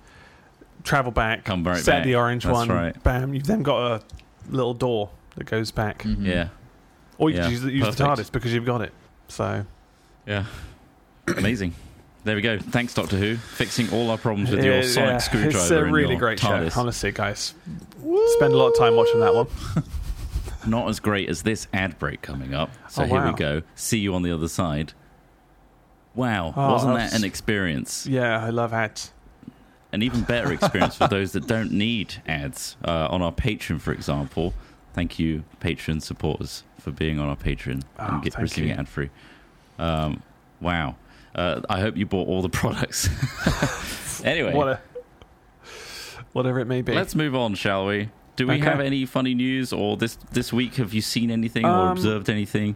[0.84, 1.46] travel back.
[1.46, 2.04] Come right set back.
[2.06, 2.68] the orange That's one.
[2.70, 3.04] right.
[3.04, 3.34] Bam!
[3.34, 4.02] You've then got a
[4.50, 6.26] little door that goes back, Mhm.
[6.26, 6.48] Yeah,
[7.18, 8.04] or you Yeah, can use, the- use the.
[8.04, 8.92] TARDIS because you've got it.
[9.30, 9.66] So
[10.28, 10.46] yeah,
[11.28, 11.74] amazing.
[12.26, 12.58] There we go.
[12.60, 15.58] Thanks, Doctor Who, fixing all our problems with your Yeah, sonic yeah, screwdriver.
[15.58, 16.74] It's a really great TARDIS.
[16.74, 16.80] show.
[16.82, 17.54] Honestly, guys,
[18.36, 19.48] spend a lot of time watching that one.
[20.68, 22.72] Not as great as this ad break coming up.
[22.90, 23.32] So Oh, here wow.
[23.32, 23.62] we go.
[23.76, 24.94] See you on the other side.
[26.16, 28.08] Wow, Oh, wasn't that an experience?
[28.08, 29.12] Yeah, I love ads.
[29.92, 33.94] an even better experience for those that don't need ads uh, on our Patreon, for
[33.94, 34.54] example.
[34.94, 38.76] Thank you, Patreon supporters, for being on our Patreon Oh, and get, receiving you.
[38.76, 39.10] ad free.
[39.78, 40.24] Um,
[40.60, 40.96] wow.
[41.36, 43.10] Uh, I hope you bought all the products.
[44.24, 44.80] anyway, What a,
[46.34, 46.94] whatever it may be.
[46.94, 48.10] let's move on, shall we?
[48.36, 48.64] Do we Okay.
[48.66, 52.30] have any funny news, or this this week have you seen anything or Um, observed
[52.30, 52.76] anything?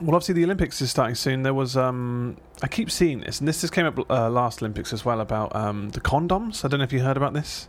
[0.00, 1.42] Well, obviously the Olympics is starting soon.
[1.42, 4.92] There was um, I keep seeing this, and this just came up uh, last Olympics
[4.92, 6.64] as well about um, the condoms.
[6.64, 7.68] I don't know if you heard about this.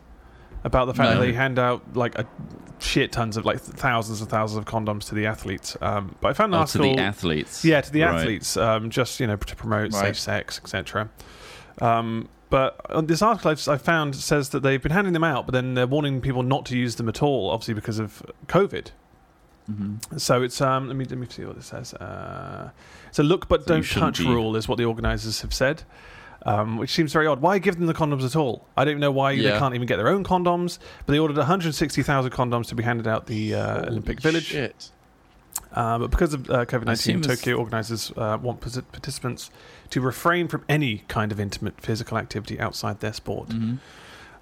[0.63, 1.19] About the fact No.
[1.19, 2.25] that they hand out like a
[2.79, 5.75] shit tons of like thousands and thousands of condoms to the athletes.
[5.81, 6.95] Um, but I found an Oh, to article.
[6.95, 7.65] the athletes.
[7.65, 8.15] Yeah, to the Right.
[8.19, 10.01] athletes, um, just you know to promote Right.
[10.15, 11.09] safe sex, etc.
[11.81, 15.53] Um, but this article I've, I found says that they've been handing them out, but
[15.53, 18.87] then they're warning people not to use them at all, obviously because of COVID.
[19.71, 20.17] Mm-hmm.
[20.17, 21.93] So it's um, let me let me see what it says.
[21.93, 22.71] Uh,
[23.07, 25.53] it's a look but So don't shouldn't touch be- rule is what the organisers have
[25.53, 25.83] said.
[26.45, 27.41] Um, which seems very odd.
[27.41, 28.65] Why give them the condoms at all?
[28.78, 30.80] I don't know why they can't even get their own condoms.
[31.06, 34.45] But they ordered 160,000 condoms to be handed out the uh, Olympic Village.
[34.45, 34.91] Shit.
[35.73, 39.52] Uh, but because of uh, COVID 19, Tokyo organisers uh, want participants
[39.89, 43.52] to refrain from any kind of intimate physical activity outside their sport.
[43.52, 43.75] hmm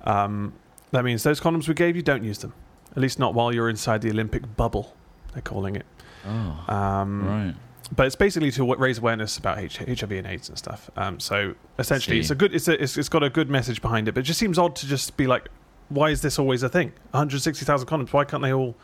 [0.03, 0.53] Um,
[0.91, 2.53] that means those condoms we gave you, don't use them.
[2.91, 4.95] At least not while you're inside the Olympic bubble,
[5.33, 5.85] they're calling it.
[6.25, 7.55] Oh, Um, right.
[7.95, 10.89] But it's basically to raise awareness about HIV and AIDS and stuff.
[10.97, 12.19] Um, so essentially, See.
[12.19, 12.53] it's a good.
[12.53, 14.13] It's, a, it's it's got a good message behind it.
[14.13, 15.47] But it just seems odd to just be like,
[15.89, 16.89] why is this always a thing?
[17.11, 18.11] 160,000 condoms.
[18.11, 18.75] Why can't they all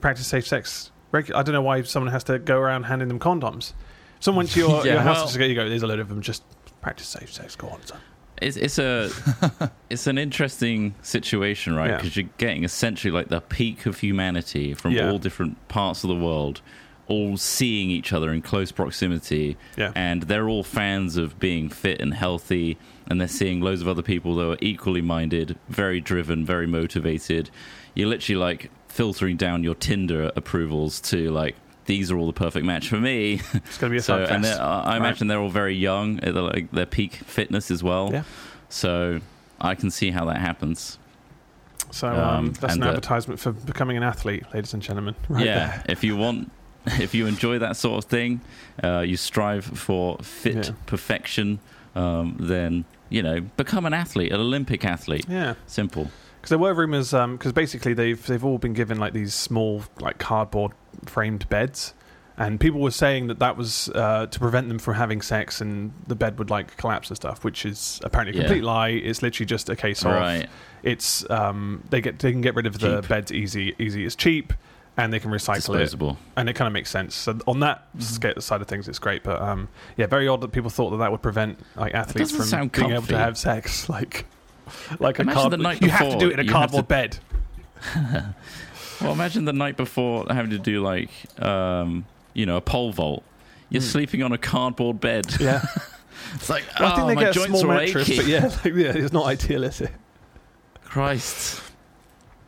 [0.00, 0.90] practice safe sex?
[1.14, 3.72] I don't know why someone has to go around handing them condoms.
[4.20, 4.92] Someone went to your, Yeah.
[4.94, 6.20] your house Well- and just go, you go, there's a load of them.
[6.20, 6.42] Just
[6.82, 7.56] practice safe sex.
[7.56, 7.98] Go on, son.
[8.42, 9.08] It's it's a
[9.88, 11.88] it's an interesting situation, right?
[11.88, 11.96] Yeah.
[11.96, 15.10] Because you're getting essentially like the peak of humanity from Yeah.
[15.10, 16.60] all different parts of the world,
[17.08, 19.92] all seeing each other in close proximity, Yeah.
[19.94, 22.76] and they're all fans of being fit and healthy,
[23.08, 27.50] and they're seeing loads of other people that are equally minded, very driven, very motivated.
[27.94, 32.66] You're literally like filtering down your Tinder approvals to like these are all the perfect
[32.66, 33.34] match for me.
[33.54, 34.58] It's going to be a so, fun and fest.
[34.58, 34.96] they're- I Right.
[34.96, 38.10] imagine they're all very young, at the, like their peak fitness as well.
[38.12, 38.24] Yeah.
[38.68, 39.20] So
[39.60, 40.98] I can see how that happens.
[41.92, 45.14] So um, Um, that's an and, advertisement for becoming an athlete, ladies and gentlemen.
[45.28, 45.84] Right yeah, there.
[45.88, 46.50] if you want,
[47.00, 48.40] if you enjoy that sort of thing,
[48.82, 50.70] uh, you strive for fit Yeah.
[50.86, 51.58] perfection,
[51.94, 55.26] um, then you know become an athlete, an Olympic athlete.
[55.28, 55.54] Yeah.
[55.66, 56.10] Simple.
[56.36, 60.18] Because there were rumors, because basically they've they've all been given like these small like
[60.18, 60.72] cardboard
[61.04, 61.92] framed beds,
[62.36, 65.92] and people were saying that that was uh, to prevent them from having sex, and
[66.06, 68.46] the bed would like collapse and stuff, which is apparently a Yeah.
[68.48, 68.88] complete lie.
[68.90, 70.12] It's literally just a case of
[70.84, 73.08] it's um, they get they can get rid of the Cheap.
[73.08, 74.04] beds easy easy.
[74.06, 74.52] It's cheap.
[74.98, 77.14] And they can recycle it, and it kind of makes sense.
[77.14, 78.40] So on that Mm-hmm.
[78.40, 79.22] side of things, it's great.
[79.22, 82.68] But um, yeah, very odd that people thought that that would prevent like athletes from
[82.68, 83.88] being able to have sex.
[83.96, 84.24] Like,
[84.98, 86.46] like a Imagine card- the night you have to before do it in a have
[86.46, 87.18] to- cardboard bed.
[89.00, 91.10] Well, imagine the night before having to do like,
[91.42, 93.22] um, you know, a pole vault.
[93.68, 95.26] You're sleeping on a cardboard bed.
[95.38, 95.62] Yeah,
[96.34, 98.16] It's like, well, I oh, think they my get a joints small are mattress, aching.
[98.24, 99.90] but yeah, like, yeah, it's not ideal, is it?
[100.82, 101.60] Christ.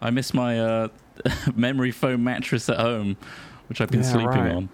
[0.00, 0.88] I miss my uh,
[1.54, 3.16] memory foam mattress at home,
[3.68, 4.52] which I've been Yeah, sleeping right.
[4.54, 4.68] on.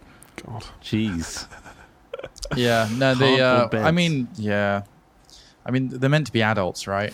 [0.46, 1.46] God, Jeez.
[2.56, 2.88] Yeah.
[2.92, 3.40] No, they.
[3.40, 4.82] Uh, I mean, yeah.
[5.64, 7.12] I mean, they're meant to be adults, right?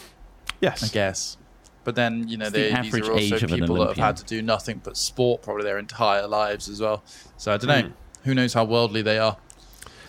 [0.60, 1.36] Yes, I guess.
[1.84, 3.80] But then you know, It's the these average are also age of an people that
[3.80, 4.06] have Olympian.
[4.06, 7.02] had to do nothing but sport probably their entire lives as well.
[7.36, 7.88] So I don't know.
[7.88, 7.94] Hmm.
[8.24, 9.36] Who knows how worldly they are?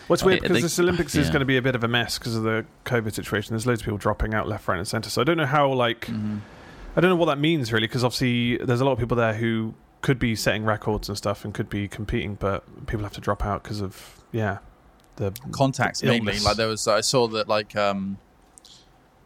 [0.06, 1.88] What's Well, weird because they- this Olympics is going to be a bit of a
[1.88, 3.54] mess because of the COVID situation.
[3.54, 5.08] There's loads of people dropping out left, right, and centre.
[5.08, 6.38] So I don't know how like Mm-hmm.
[6.96, 9.34] I don't know what that means really because obviously there's a lot of people there
[9.34, 13.20] who could be setting records and stuff and could be competing, but people have to
[13.20, 14.58] drop out because of yeah
[15.16, 16.38] the contacts mainly.
[16.40, 18.18] Like there was, I saw that like um,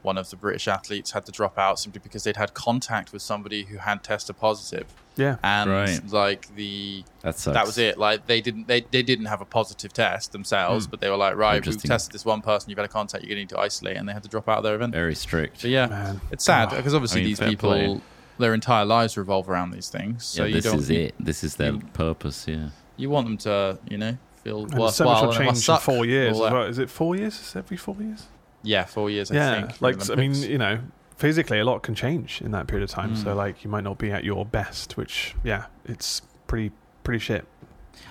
[0.02, 3.22] one of the British athletes had to drop out simply because they'd had contact with
[3.22, 6.00] somebody who had tested positive, yeah and Right.
[6.12, 7.54] like the That sucks.
[7.54, 7.98] that was it.
[7.98, 10.90] Like they didn't they, they didn't have a positive test themselves, Hmm.
[10.90, 11.88] but they were like, right, we've Interesting.
[11.88, 14.08] tested this one person, you've had a contact, you're going to need to isolate, and
[14.08, 14.92] they had to drop out of their event.
[14.92, 15.60] Very strict.
[15.60, 16.20] So yeah, man.
[16.30, 17.70] it's sad Oh, because obviously I mean, these people.
[17.70, 18.00] play.
[18.38, 20.78] Their entire lives revolve around these things, so yeah, you this don't.
[20.78, 21.14] is it.
[21.18, 22.46] This is their you- purpose.
[22.46, 22.68] Yeah.
[22.98, 25.22] You want them to, you know, feel And there's so much worthwhile.
[25.28, 26.32] will and it must change in four years.
[26.34, 26.62] As well.
[26.64, 27.34] Is it four years?
[27.40, 28.24] Is it every four years?
[28.62, 29.30] Yeah, four years.
[29.30, 29.80] I yeah, think.
[29.80, 30.78] like I mean, you know,
[31.16, 33.16] physically a lot can change in that period of time.
[33.16, 33.36] So Mm.
[33.36, 36.72] like you might not be at your best, which yeah, it's pretty
[37.04, 37.46] pretty shit.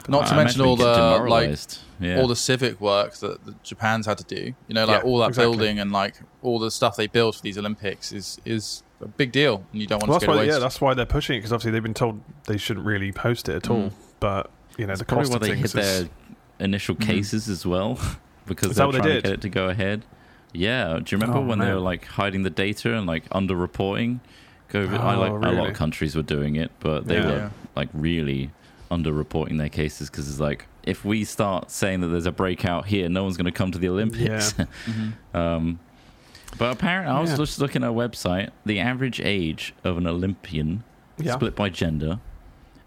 [0.08, 1.52] Not I to mention all the like
[2.00, 2.20] yeah.
[2.20, 4.54] all the civic work that the Japan's had to do.
[4.68, 5.52] You know, like Yeah, all that exactly.
[5.58, 9.32] building and like all the stuff they build for these Olympics is is a big
[9.32, 10.56] deal, and you don't want Well, to that's go why to waste.
[10.56, 13.50] yeah, that's why they're pushing it because obviously they've been told they shouldn't really post
[13.50, 13.78] it at all.
[13.90, 13.92] Mm.
[14.20, 16.10] But you know, That's the probably cost why of they hit is, their
[16.60, 17.02] initial Mhm.
[17.06, 18.00] cases as well,
[18.48, 19.24] because Is they're that what they trying did?
[19.24, 20.06] to get it to go ahead.
[20.56, 21.00] Yeah.
[21.04, 24.20] Do you remember Oh, when they were like hiding the data and like underreporting?
[24.70, 25.00] COVID.
[25.00, 27.26] I Oh, like a lot of countries were doing it, but they Yeah.
[27.26, 28.52] were like really
[28.92, 33.10] underreporting their cases because it's like if we start saying that there's a breakout here,
[33.10, 34.54] no one's going to come to the Olympics.
[34.86, 35.14] Mhm.
[35.34, 35.80] um,
[36.58, 37.38] but apparently, I was Yeah.
[37.38, 38.50] just looking at a website.
[38.66, 40.84] The average age of an Olympian,
[41.18, 41.34] Yeah.
[41.34, 42.20] split by gender,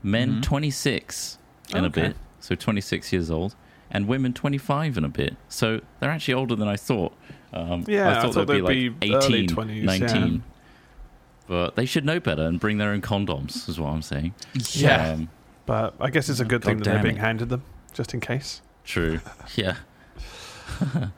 [0.03, 0.43] men Mhm.
[0.43, 1.39] 26
[1.75, 3.55] and a bit, so 26 years old,
[3.91, 5.37] and women 25 and a bit.
[5.49, 7.13] So they're actually older than I thought.
[7.53, 10.43] Um, Yeah, I I thought thought they'd be they'd like be early 18, 20s, 19.
[11.47, 14.35] But they should know better and bring their own condoms, is what I'm saying.
[14.73, 15.13] Yeah.
[15.13, 15.29] Um,
[15.65, 17.21] But I guess it's a good God thing that they're being it.
[17.21, 17.63] handed them,
[17.95, 18.61] just in case.
[18.85, 19.21] true.
[19.57, 19.77] Yeah.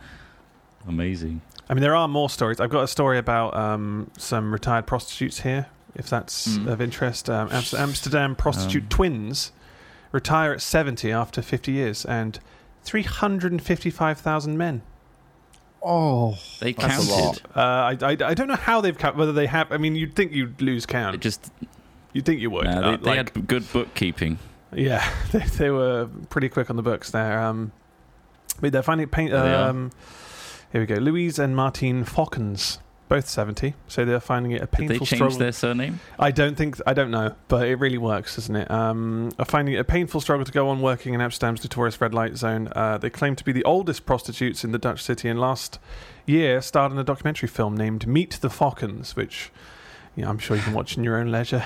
[0.89, 1.41] Amazing.
[1.69, 2.59] I mean, there are more stories.
[2.61, 6.67] I've got a story about um, some retired prostitutes here, if that's Mm.
[6.73, 7.29] of interest.
[7.29, 8.89] Um, Amsterdam prostitute Um.
[8.89, 9.53] twins
[10.13, 12.39] retire at 70 after 50 years, and
[12.85, 14.83] 355,000 men.
[15.83, 17.25] Oh, They That's a counted.
[17.25, 17.43] lot.
[17.57, 19.73] Uh, I, I, I don't know how they've count, whether they have.
[19.73, 21.15] I mean, you'd think you'd lose count.
[21.15, 21.51] It just
[22.13, 22.65] you'd think you would.
[22.65, 24.39] nah, Uh, they, they like- had good bookkeeping.
[24.75, 27.41] Yeah, they, they were pretty quick on the books there.
[27.41, 27.73] Um,
[28.61, 29.31] but they're finding paint.
[29.33, 29.41] pain.
[29.41, 29.71] There they are.
[29.71, 29.91] Um,
[30.71, 30.97] here we go.
[30.97, 32.79] Louise and Martine Fokkens,
[33.11, 35.39] both seventy, so they're finding it a Did painful they change struggle.
[35.39, 36.01] their surname?
[36.19, 38.71] I don't think I don't know, but it really works, doesn't it?
[38.71, 42.15] Um, are finding it a painful struggle to go on working in Amsterdam's notorious red
[42.15, 42.73] light zone.
[42.75, 45.79] Uh, they claim to be the oldest prostitutes in the Dutch city, and last
[46.25, 49.51] year starred in a documentary film named Meet the Fokkens, which
[50.17, 51.65] you know, I'm sure you can watch in your own leisure.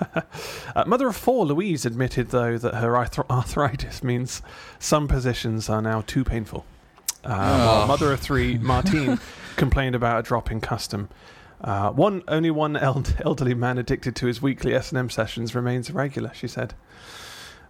[0.14, 4.42] uh, mother of four, Louise admitted though that her arth- arthritis means
[4.78, 6.64] some positions are now too painful.
[7.24, 7.86] Uh, Oh.
[7.86, 9.18] mother of three, Martine,
[9.56, 11.08] complained about a drop in custom.
[11.60, 15.54] Uh, one only one eld- elderly man addicted to his weekly S and M sessions
[15.54, 16.32] remains regular.
[16.34, 16.74] She said.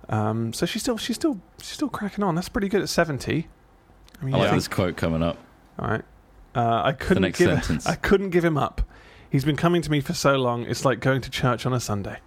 [0.08, 2.34] Um, so she's still she's still she's still cracking on.
[2.34, 3.48] That's pretty good at seventy.
[4.20, 5.38] I mean, I like think- this quote coming up.
[5.78, 6.02] all right.
[6.54, 7.86] Uh, I couldn't give sentence.
[7.86, 8.82] I couldn't give him up.
[9.30, 10.64] He's been coming to me for so long.
[10.64, 12.18] It's like going to church on a Sunday.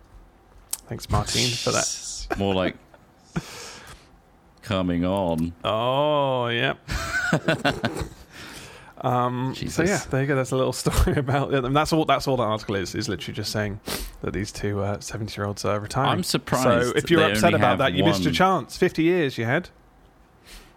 [0.88, 2.28] Thanks, Martine, for that.
[2.38, 2.76] More like
[4.62, 5.54] coming on.
[5.64, 6.78] Oh, yep.
[9.02, 10.36] Um, so yeah, there you go.
[10.36, 11.64] That's a little story about it.
[11.66, 12.06] And that's all.
[12.06, 12.96] That's all that article is.
[12.96, 13.80] Is literally just saying
[14.22, 16.10] that these two uh, seventy-year-olds are retiring.
[16.12, 16.66] I'm surprised.
[16.92, 18.78] So if you're upset about that, you missed your chance.
[18.78, 19.70] Fifty years you had.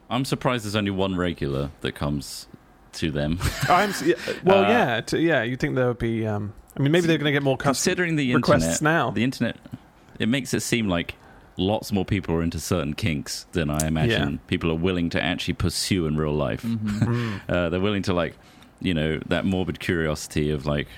[0.09, 2.49] I'm surprised there's only one regular that comes
[2.95, 3.39] to them.
[3.69, 5.43] I'm yeah, well, Uh, yeah, t- yeah.
[5.45, 6.27] You think there would be?
[6.27, 9.11] Um, I mean, maybe they're going to get more custom Considering the requests internet, now.
[9.11, 9.57] the internet,
[10.19, 11.15] it makes it seem like
[11.61, 14.39] lots more people are into certain kinks than I imagine Yeah.
[14.47, 16.63] people are willing to actually pursue in real life.
[16.63, 17.41] Mm.
[17.49, 18.35] Uh, they're willing to like,
[18.81, 20.89] you know, that morbid curiosity of like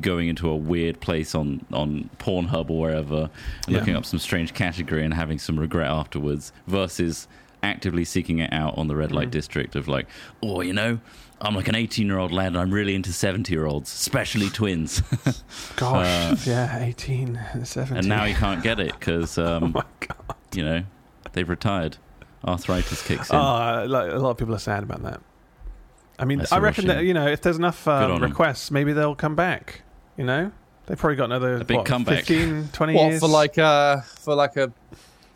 [0.00, 3.30] going into a weird place on on Pornhub or wherever,
[3.66, 3.78] Yeah.
[3.78, 7.26] looking up some strange category and having some regret afterwards, versus
[7.62, 9.32] actively seeking it out on the red light Mm.
[9.32, 10.06] district of like,
[10.42, 10.98] oh, you know.
[11.42, 14.48] I'm like an 18 year old lad and I'm really into 70 year olds, especially
[14.50, 15.00] twins.
[15.76, 17.96] Gosh, Uh, yeah, 18, 17.
[17.96, 20.36] and now he can't get it because, oh um, my god.
[20.54, 20.82] you know,
[21.32, 21.96] they've retired.
[22.44, 23.36] Arthritis kicks in.
[23.36, 25.20] Oh, like, a lot of people are sad about that.
[26.18, 28.30] I mean, That's I a reckon that you know, if there's enough um, on 'em.
[28.30, 29.82] requests, maybe they'll come back.
[30.16, 30.52] You know,
[30.86, 32.24] they've probably got another A big what, comeback.
[32.24, 34.72] 15, 20 what years for like a for like a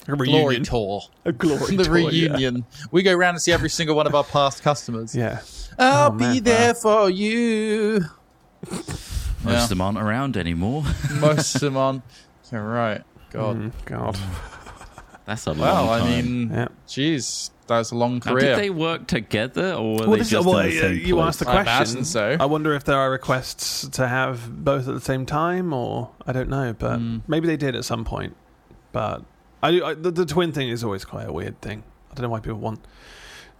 [0.08, 0.62] a glory reunion.
[0.64, 1.02] tour?
[1.24, 2.28] A glory the tour, yeah.
[2.32, 2.64] reunion.
[2.90, 5.14] We go around and see every single one of our past customers.
[5.14, 5.40] Yeah.
[5.78, 6.34] I'll Oh, man.
[6.34, 8.04] be there for you.
[8.70, 9.62] Most yeah.
[9.64, 10.84] of them aren't around anymore.
[11.20, 12.02] Most of them on.
[12.50, 13.02] You're right.
[13.30, 13.56] God.
[13.56, 14.18] Mm, God.
[15.26, 16.08] That's a long Well, I time.
[16.08, 16.68] mean, Yeah.
[16.86, 18.54] jeez, that's a long Now, career.
[18.54, 20.80] did they work together or were Well, they this is- just well, in the uh,
[20.82, 21.26] same you place?
[21.28, 22.04] asked the I imagine question.
[22.04, 22.36] so.
[22.38, 26.32] I wonder if there are requests to have both at the same time, or I
[26.32, 27.22] don't know, but Mm.
[27.26, 28.36] maybe they did at some point.
[28.92, 29.22] But
[29.62, 31.84] I, do- I the, the twin thing is always quite a weird thing.
[32.10, 32.80] I don't know why people want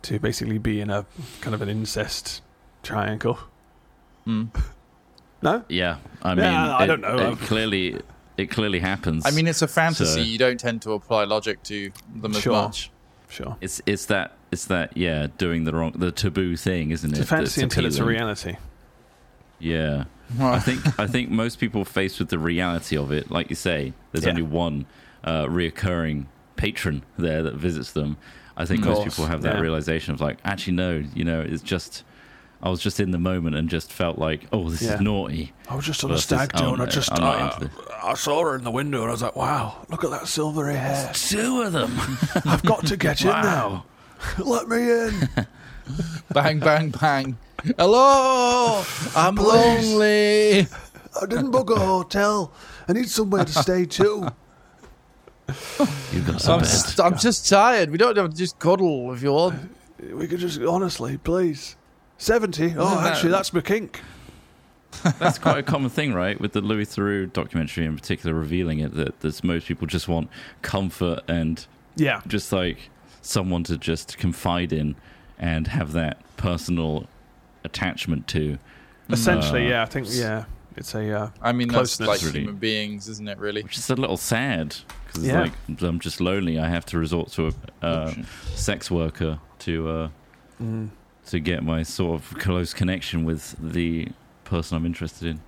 [0.04, 1.04] to basically be in a
[1.40, 2.42] kind of an incest
[2.82, 3.38] triangle.
[4.26, 4.48] Mm.
[5.42, 7.32] No, Yeah, I mean, Yeah, I it- don't know.
[7.32, 8.00] It clearly,
[8.38, 9.26] it clearly happens.
[9.26, 10.04] I mean, it's a fantasy.
[10.06, 12.52] So- you don't tend to apply logic to them as Sure.
[12.54, 12.90] much.
[13.28, 13.56] sure.
[13.60, 17.24] it's it's that it's that yeah, doing the wrong, the taboo thing, isn't It's it?
[17.24, 18.56] a fantasy until it's a reality.
[19.58, 20.04] Yeah,
[20.40, 23.92] I think I think most people faced with the reality of it, like you say,
[24.12, 24.30] there's Yeah.
[24.30, 24.86] only one
[25.24, 28.16] uh, reoccurring patron there that visits them.
[28.56, 29.60] I think most people have that yeah.
[29.60, 32.04] realization of like, actually, no, you know, it's just
[32.62, 34.94] I was just in the moment and just felt like, oh, this Yeah.
[34.94, 35.52] is naughty.
[35.68, 37.70] I was just on a stag do, and I just, I'm not uh, into
[38.02, 40.74] I saw her in the window and I was like, "Wow, look at that silvery
[40.74, 41.10] hair!
[41.12, 41.92] Two of them.
[42.46, 43.84] I've got to get in now.
[44.38, 45.28] Let me in."
[46.32, 47.36] Bang, bang, bang.
[47.76, 48.82] Hello,
[49.14, 49.92] I'm Please.
[49.94, 50.60] lonely.
[51.20, 52.52] I didn't book a hotel.
[52.88, 54.28] I need somewhere to stay too.
[56.12, 56.66] You've got some I'm, bed.
[56.68, 57.90] just, I'm just tired.
[57.90, 59.70] We don't have to just cuddle if you want.
[60.12, 61.76] We could just honestly, please.
[62.18, 62.74] Seventy.
[62.76, 64.00] Oh, that- actually, that's my kink.
[65.18, 66.40] That's quite a common thing, right?
[66.40, 70.30] With the Louis Theroux documentary in particular, revealing it that there's most people just want
[70.62, 71.66] comfort and
[71.96, 72.90] Yeah, just like
[73.20, 74.94] someone to just confide in
[75.38, 77.06] and have that personal
[77.64, 78.58] attachment to.
[79.10, 79.82] essentially, Uh, yeah.
[79.82, 80.44] I think yeah,
[80.76, 82.08] it's a uh, I mean, that's Closeness.
[82.08, 82.40] like Really.
[82.40, 83.38] human beings, isn't it?
[83.38, 83.62] Really.
[83.64, 84.76] Which is a little sad
[85.14, 85.40] because it's Yeah.
[85.42, 86.58] like I'm just lonely.
[86.58, 87.52] I have to resort to
[87.82, 88.14] a uh,
[88.54, 90.08] sex worker to uh,
[90.62, 90.90] mm,
[91.26, 94.08] to get my sort of close connection with the
[94.44, 95.40] person I'm interested in.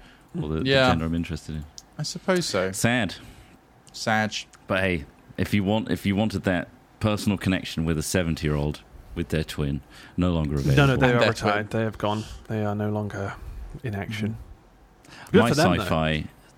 [0.42, 1.64] or the, the gender I'm interested in.
[1.98, 2.72] I suppose so.
[2.72, 3.14] Sad,
[3.92, 4.34] Sad.
[4.66, 5.04] but hey,
[5.38, 6.68] if you want, if you wanted that
[7.00, 8.80] personal connection with a 70 year old
[9.14, 9.80] with their twin,
[10.16, 10.76] no longer available.
[10.76, 11.70] No, no, they And are their retired.
[11.70, 12.24] They have gone.
[12.48, 13.34] They are no longer
[13.82, 14.36] in action.
[15.32, 15.84] Good My for them, though.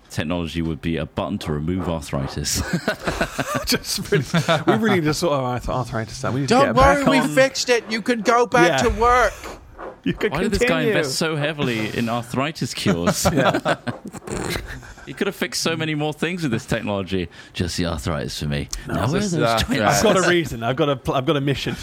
[0.09, 2.61] Sci-fi technology would be a button to remove arthritis.
[3.65, 4.25] Just really,
[4.67, 6.33] we really need to sort of arth- arthritis out.
[6.33, 7.29] We need Don't get worry, we on.
[7.29, 7.83] fixed it.
[7.89, 8.89] You can go back Yeah.
[8.89, 9.33] to work.
[10.05, 13.25] You could Why did this guy invest so heavily in arthritis cures?
[13.33, 13.75] Yeah.
[15.05, 17.27] he could have fixed so many more things with this technology.
[17.51, 18.69] Just the arthritis for me.
[18.87, 19.81] now where are those twins?
[19.81, 20.63] I've got a reason.
[20.63, 20.95] I've got a.
[20.95, 21.75] Pl- I've got a mission.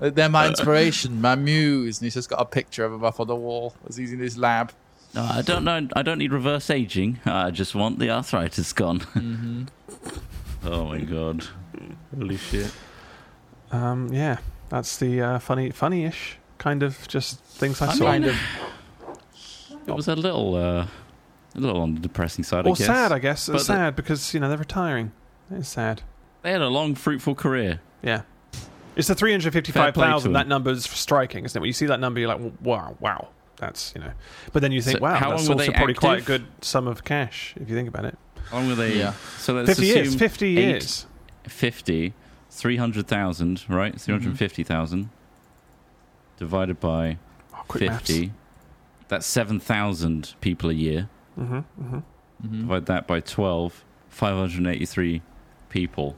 [0.00, 1.98] They're my inspiration, my muse.
[2.00, 4.18] And he's just got a picture of him up on the wall as he's in
[4.18, 4.72] his lab.
[5.14, 5.88] No, I don't know.
[5.94, 7.20] I don't need reverse aging.
[7.26, 9.00] I just want the arthritis gone.
[9.00, 9.64] Mm-hmm.
[10.66, 11.44] oh my god!
[12.18, 12.72] Holy shit!
[13.70, 14.38] Um, yeah,
[14.70, 18.04] that's the uh, funny, funny-ish kind of just things I, I saw.
[18.04, 18.36] mean, Kind of.
[19.86, 20.86] It was a little, uh,
[21.56, 22.66] a little on the depressing side.
[22.66, 22.86] I or guess.
[22.86, 23.46] sad, I guess.
[23.48, 25.12] But the- sad because you know they're retiring.
[25.50, 26.02] It's sad.
[26.42, 27.80] They had a long, fruitful career.
[28.02, 28.22] Yeah.
[28.96, 30.32] It's the three hundred Fair fifty-five play to thousand.
[30.32, 30.40] them.
[30.40, 31.60] That number's striking, isn't it?
[31.60, 33.28] When you see that number, you're like, wow, wow.
[33.62, 34.12] That's you know.
[34.52, 36.44] But then you think, So wow, how that's long also they probably quite a good
[36.62, 38.18] sum of cash if you think about it.
[38.50, 38.98] How long were they?
[38.98, 39.12] Yeah.
[39.38, 40.08] So let's Fifty years.
[40.08, 41.06] assume Fifty eight- years.
[41.48, 42.12] 50,
[42.50, 44.00] 300,000, right?
[44.00, 45.10] 350,000
[46.38, 47.18] divided by
[47.54, 48.32] Oh, quick 50.
[49.08, 51.08] That's 7,000 people a year.
[51.38, 51.98] Mm-hmm, mm-hmm.
[52.46, 52.60] Mhm.
[52.62, 55.22] Divide that by 12, 583
[55.68, 56.16] people.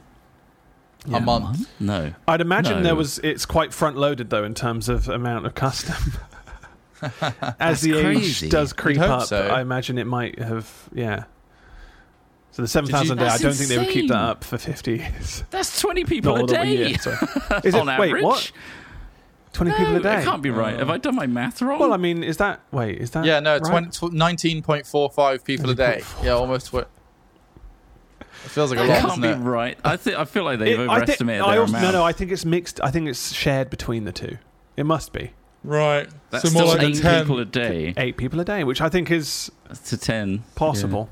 [1.13, 1.69] A month.
[1.79, 2.13] No.
[2.27, 2.83] I'd imagine No.
[2.83, 3.19] there was.
[3.19, 6.13] It's quite front-loaded though in terms of amount of custom.
[7.59, 8.45] As the crazy.
[8.47, 9.47] age does creep up, so.
[9.47, 10.89] I imagine it might have.
[10.93, 11.25] Yeah.
[12.51, 14.57] So the seven thousand a day, I don't think they would keep that up for
[14.57, 15.43] fifty years.
[15.51, 16.91] That's 20 people Not a all that we- day.
[16.91, 17.17] yeah, sorry.
[17.65, 17.87] Is it?
[17.87, 18.49] on wait, what?
[19.51, 20.21] Twenty No, people a day.
[20.21, 20.77] It can't be right.
[20.79, 21.79] Have I done my math wrong?
[21.79, 22.99] Well, I mean, is that wait?
[22.99, 23.83] Is that Yeah, no, right?
[23.91, 26.01] 19.45 people a day.
[26.23, 26.67] Yeah, almost.
[26.67, 29.49] Tw- it feels like a that lot, can't doesn't be it?
[29.49, 29.77] right.
[29.83, 31.93] I, think I feel like they've It- I think- overestimated I their also- amount.
[31.93, 32.79] No, no, I think it's mixed.
[32.81, 34.37] I think it's shared between the two.
[34.77, 35.31] It must be
[35.65, 36.07] Right.
[36.29, 39.51] That's still eight people a day eight people a day, which I think is
[39.85, 40.43] to 10.
[40.55, 41.09] possible.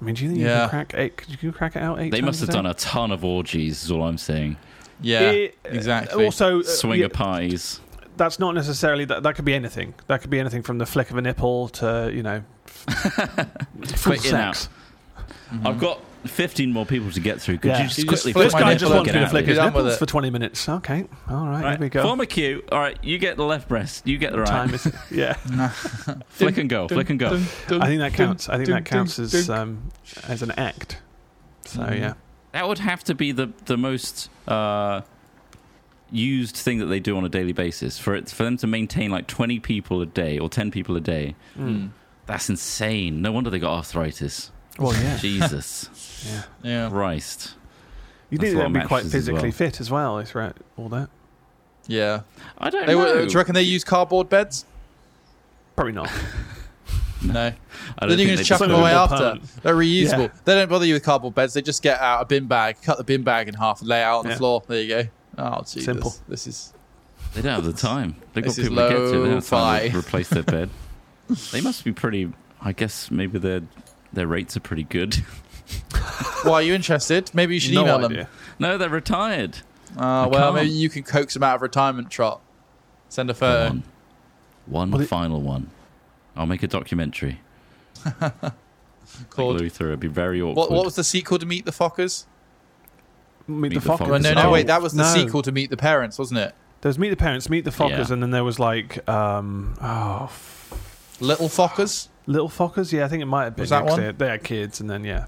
[0.00, 1.16] I mean, do you think you can crack eight?
[1.16, 2.10] Could you crack it out eight?
[2.10, 4.56] They times must have a done a ton of orgies, is all I'm saying.
[5.00, 6.24] Yeah, It- exactly.
[6.24, 7.80] Also, uh, Swinger yeah, pies.
[8.16, 9.22] that's not necessarily that.
[9.22, 9.94] That could be anything.
[10.08, 14.24] That could be anything from the flick of a nipple to you know, full Quick
[14.26, 14.56] in out.
[14.56, 14.68] sex.
[15.64, 17.58] I've got 15 more people to get through.
[17.58, 17.78] Could Yeah.
[17.82, 19.56] you just You just quickly flick This my guy just wants me to flick his
[19.56, 19.64] here.
[19.64, 20.68] Done with nipples for twenty minutes.
[20.68, 22.02] Okay, all right, Right, here we go.
[22.02, 22.62] Form a queue.
[22.70, 24.06] All right, you get the left breast.
[24.06, 24.46] You get the right.
[24.48, 25.34] Time is yeah.
[26.28, 26.88] Flick and go.
[26.88, 27.34] Flick and go.
[27.70, 28.48] I think that counts.
[28.48, 29.90] I think that counts as um,
[30.28, 31.00] as an act.
[31.66, 31.98] So Mhm.
[31.98, 32.12] yeah,
[32.52, 35.02] That would have to be the the most uh,
[36.10, 39.10] used thing that they do on a daily basis for it for them to maintain
[39.10, 41.34] like 20 people a day or 10 people a day.
[41.58, 41.90] Mm.
[42.26, 43.22] That's insane.
[43.22, 44.50] No wonder they got arthritis.
[44.78, 46.42] Well yeah, Jesus yeah.
[46.62, 46.88] Yeah.
[46.90, 47.54] Christ.
[48.30, 49.52] You That's need a lot to of be quite mattresses as physically well.
[49.52, 50.18] fit as well.
[50.18, 51.10] Is right, all that.
[51.86, 52.20] Yeah.
[52.58, 52.98] I don't They know.
[52.98, 54.64] were, do you reckon they use cardboard beds?
[55.76, 56.10] Probably not.
[57.24, 57.38] No.
[57.40, 57.52] I
[58.00, 59.16] don't then you can they just chuck just them go away after.
[59.16, 59.62] permanent.
[59.62, 60.18] They're reusable.
[60.26, 60.40] Yeah.
[60.44, 61.54] They don't bother you with cardboard beds.
[61.54, 64.00] They just get out a bin bag, cut the bin bag in half, and lay
[64.00, 64.30] it out on Yeah.
[64.32, 64.62] the floor.
[64.66, 65.02] There you go.
[65.38, 65.84] Oh, Jesus.
[65.84, 66.14] Simple.
[66.26, 66.72] This is.
[67.34, 68.16] They don't have the time.
[68.34, 69.06] They've got This is people to get to.
[69.06, 69.88] They don't have time lo-fi.
[69.90, 70.70] to replace their bed.
[71.52, 72.32] they must be pretty.
[72.60, 73.62] I guess maybe their
[74.12, 75.14] their rates are pretty good.
[76.42, 77.30] Why are you interested?
[77.34, 78.26] Maybe you should no email them.
[78.58, 79.58] no, they're retired.
[79.96, 80.54] Uh, I well, can't.
[80.56, 82.40] maybe you can coax them out of retirement Trott.
[83.08, 83.68] Send a Come photo.
[83.70, 83.82] on.
[84.66, 85.70] One Well, it- final one.
[86.34, 87.40] I'll make a documentary.
[89.30, 89.58] Called.
[89.58, 89.88] Take Luther.
[89.88, 90.56] It'd be very awkward.
[90.56, 92.24] What, what was the sequel to Meet the Fockers?
[93.46, 93.98] Meet, the, the Fockers.
[93.98, 94.08] Fockers.
[94.10, 94.66] Well, no, no, Oh, wait.
[94.68, 95.12] That was the no.
[95.14, 96.54] sequel to Meet the Parents, wasn't it?
[96.80, 98.12] There was Meet the Parents, Meet the Fockers, Yeah.
[98.14, 102.08] and then there was like um, oh, f- Little Fockers.
[102.26, 102.92] Little Fockers.
[102.92, 103.62] Yeah, I think it might have been.
[103.62, 103.98] Was that one?
[103.98, 105.26] They had, they had kids, and then yeah,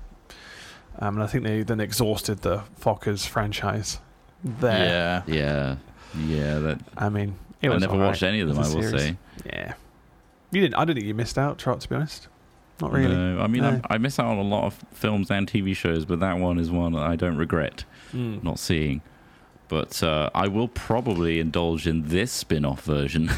[0.99, 3.99] um, and I think they then exhausted the Fockers franchise.
[4.45, 5.25] There.
[5.27, 5.35] Yeah.
[5.35, 5.77] Yeah,
[6.19, 6.59] yeah.
[6.59, 8.59] That I mean, it I was never watched right any of them.
[8.59, 9.03] I as will series.
[9.03, 9.17] say.
[9.47, 9.75] Yeah.
[10.51, 10.75] You didn't.
[10.77, 11.81] I don't think you missed out, Trott.
[11.81, 12.29] To be honest,
[12.81, 13.15] not really.
[13.17, 13.69] No, I mean, No.
[13.71, 16.59] I'm, I miss out on a lot of films and TV shows, but that one
[16.59, 18.45] is one that I don't regret Mm.
[18.45, 19.01] not seeing.
[19.67, 23.29] But uh, I will probably indulge in this spin-off version.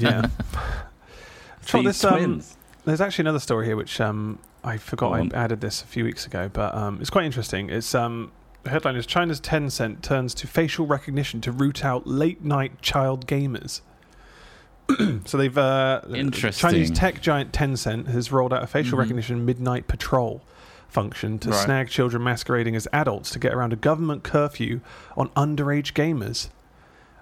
[0.00, 0.22] yeah.
[1.66, 2.56] Trott, These this, um, twins.
[2.88, 6.24] There's actually another story here which um, I forgot I added this a few weeks
[6.24, 7.68] ago, but um, it's quite interesting.
[7.68, 8.32] It's um,
[8.62, 13.26] the headline is China's Tencent turns to facial recognition to root out late night child
[13.26, 13.82] gamers.
[15.26, 16.70] so they've uh, Interesting.
[16.70, 19.00] Chinese tech giant Tencent has rolled out a facial Mhm.
[19.02, 20.40] recognition midnight patrol
[20.88, 21.58] function to Right.
[21.58, 24.80] snag children masquerading as adults to get around a government curfew
[25.14, 26.48] on underage gamers.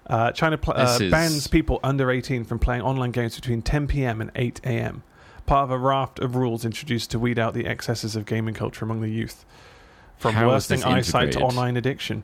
[0.09, 4.21] Uh, China pl- uh, bans people under 18 from playing online games between 10 p.m.
[4.21, 5.03] and 8 a.m.
[5.47, 8.85] part of a raft of rules introduced to weed out the excesses of gaming culture
[8.85, 9.43] among the youth,
[10.17, 12.23] from How worsening eyesight to online addiction.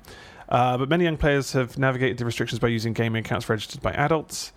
[0.50, 3.92] Uh, but many young players have navigated the restrictions by using gaming accounts registered by
[3.94, 4.52] adults.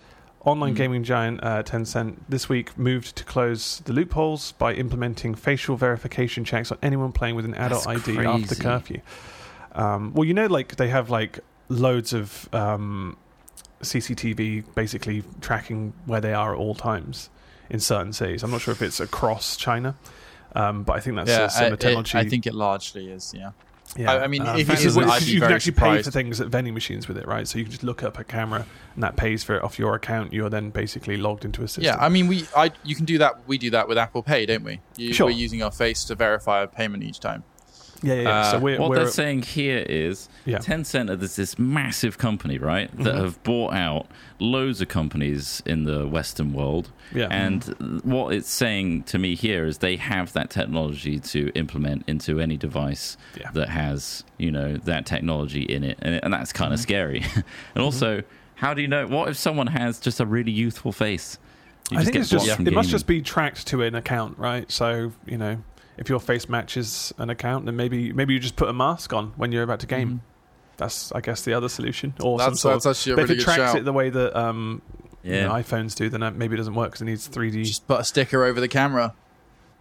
[0.45, 0.77] Online Mm.
[0.77, 6.45] gaming giant uh, Tencent this week moved to close the loopholes by implementing facial verification
[6.45, 9.01] checks on anyone playing with an adult That's ID after curfew.
[9.73, 11.39] Um, well, you know, like they have like
[11.69, 13.17] loads of um,
[13.81, 17.29] CCTV basically tracking where they are at all times
[17.69, 18.43] in certain cities.
[18.43, 19.95] I'm not sure if it's across China,
[20.55, 22.17] um, but I think that's yeah, a similar I- it- technology.
[22.17, 23.33] I think it largely is.
[23.35, 23.51] Yeah.
[23.95, 24.11] Yeah.
[24.11, 26.73] I- I mean, if it isn't, I'd you can actually pay for things at vending
[26.73, 27.47] machines with it, right?
[27.47, 28.65] So you can just look up a camera,
[28.95, 30.33] and that pays for it off your account.
[30.33, 31.85] You're then basically logged into a system.
[31.85, 33.47] Yeah, I mean, we I you can do that.
[33.47, 34.81] We do that with Apple Pay, don't we?
[34.97, 35.27] You, Sure.
[35.27, 37.43] We're using our face to verify a payment each time.
[38.03, 38.21] Yeah, yeah.
[38.21, 38.51] yeah.
[38.51, 40.59] so uh, we're, What we're they're saying here is Yeah.
[40.59, 43.21] Tencent is this massive company, right, that Mhm.
[43.23, 44.07] have bought out
[44.39, 46.91] loads of companies in the Western world.
[47.13, 47.63] yeah, And
[48.03, 52.57] what it's saying to me here is they have that technology to implement into any
[52.57, 53.49] device Yeah.
[53.53, 55.97] that has, you know, that technology in it.
[56.01, 57.23] And, and that's kind of scary.
[57.75, 58.23] and also,
[58.55, 59.05] how do you know?
[59.07, 61.37] What if someone has just a really youthful face?
[61.91, 64.69] You I think it's just it from must just be tracked to an account, right?
[64.71, 65.57] So you know,
[65.97, 69.33] if your face matches an account, then maybe maybe you just put a mask on
[69.35, 70.21] when you're about to game.
[70.77, 72.91] That's I guess the other solution, or some That's, sort that's of.
[72.91, 73.77] actually a really if it tracks shout.
[73.77, 74.81] it the way that um,
[75.23, 75.47] you Yeah.
[75.47, 77.63] know, iPhones do, then uh, maybe it doesn't work because it needs 3D.
[77.65, 79.15] Just put a sticker over the camera.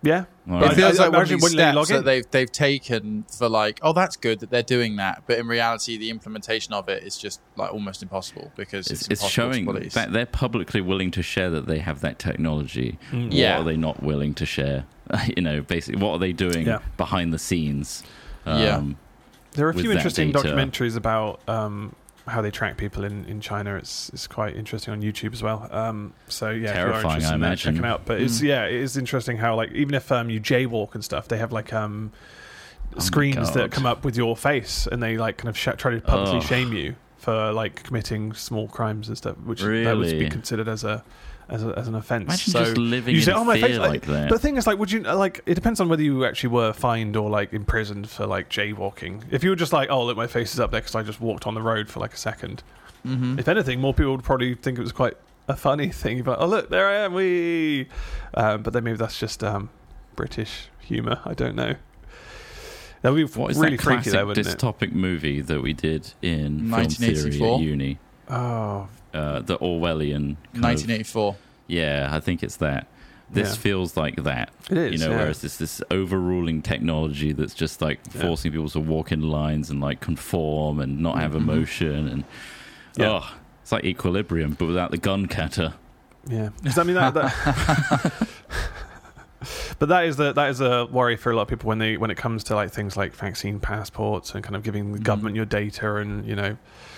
[0.02, 0.76] yeah, All It But right.
[0.76, 3.92] feels I- I like one of these steps that they've they've taken for like, oh,
[3.92, 7.40] that's good that they're doing that, but in reality, the implementation of it is just
[7.56, 9.92] like almost impossible because it's, It's, it's showing to police.
[9.94, 12.98] that they're publicly willing to share that they have that technology.
[13.10, 13.28] Mm.
[13.32, 13.58] Yeah.
[13.58, 14.84] What are they not willing to share?
[15.36, 16.78] you know, basically, what are they doing Yeah.
[16.96, 18.02] behind the scenes?
[18.46, 18.82] Yeah.
[19.52, 20.48] There are a few interesting data.
[20.48, 21.94] documentaries about um,
[22.26, 23.76] how they track people in, in China.
[23.76, 25.66] It's it's quite interesting on YouTube as well.
[25.70, 27.74] Um, so yeah, Terrifying, if you're interested I in that, imagine.
[27.74, 28.02] check 'em out.
[28.04, 31.28] But it's yeah, it is interesting how like even if um, you jaywalk and stuff,
[31.28, 32.12] they have like um,
[32.94, 35.92] Oh screens that come up with your face, and they like kind of sh- try
[35.92, 36.42] to publicly Ugh.
[36.44, 40.84] shame you for like committing small crimes and stuff, which that would be considered as
[40.84, 41.02] a
[41.48, 42.24] as, a, as an offence.
[42.24, 44.28] Imagine so just living you in say, "Oh, my fear face," like that.
[44.28, 45.42] But the thing is, like, would you like?
[45.46, 49.24] It depends on whether you actually were fined or like imprisoned for like jaywalking.
[49.30, 51.20] If you were just like, "Oh, look, my face is up there because I just
[51.20, 52.60] walked on the road for like a 2nd
[53.06, 53.38] Mhm.
[53.38, 55.16] If anything, more people would probably think it was quite
[55.48, 56.22] a funny thing.
[56.22, 57.14] But oh, look, there I am.
[57.14, 57.88] We.
[58.34, 59.70] Um, but then maybe that's just um,
[60.16, 61.20] British humour.
[61.24, 61.76] I don't know.
[63.02, 64.58] That would be what is really that freaky, classic though, wouldn't it?
[64.58, 67.54] dystopic movie that we did in film theory 1984?
[67.54, 67.98] at uni?
[68.28, 70.36] Oh, Uh, the Orwellian.
[70.52, 71.36] kind of- 1984.
[71.68, 72.86] yeah, I think it's that.
[73.28, 73.54] This Yeah.
[73.56, 74.50] feels like that.
[74.70, 74.92] it is.
[74.92, 75.18] you know, yeah.
[75.22, 78.20] whereas this this overruling technology that's just like Yeah.
[78.22, 81.36] forcing people to walk in lines and like conform and not have Mhm.
[81.38, 82.24] emotion and
[82.96, 83.20] Yeah.
[83.22, 85.74] oh, it's like equilibrium but without the gun kata.
[86.28, 87.14] Yeah, does that mean that?
[87.14, 88.12] that
[89.78, 91.96] but that is the that is a worry for a lot of people when they
[91.96, 95.04] when it comes to like things like vaccine passports and kind of giving the Mhm.
[95.04, 96.56] government your data and you know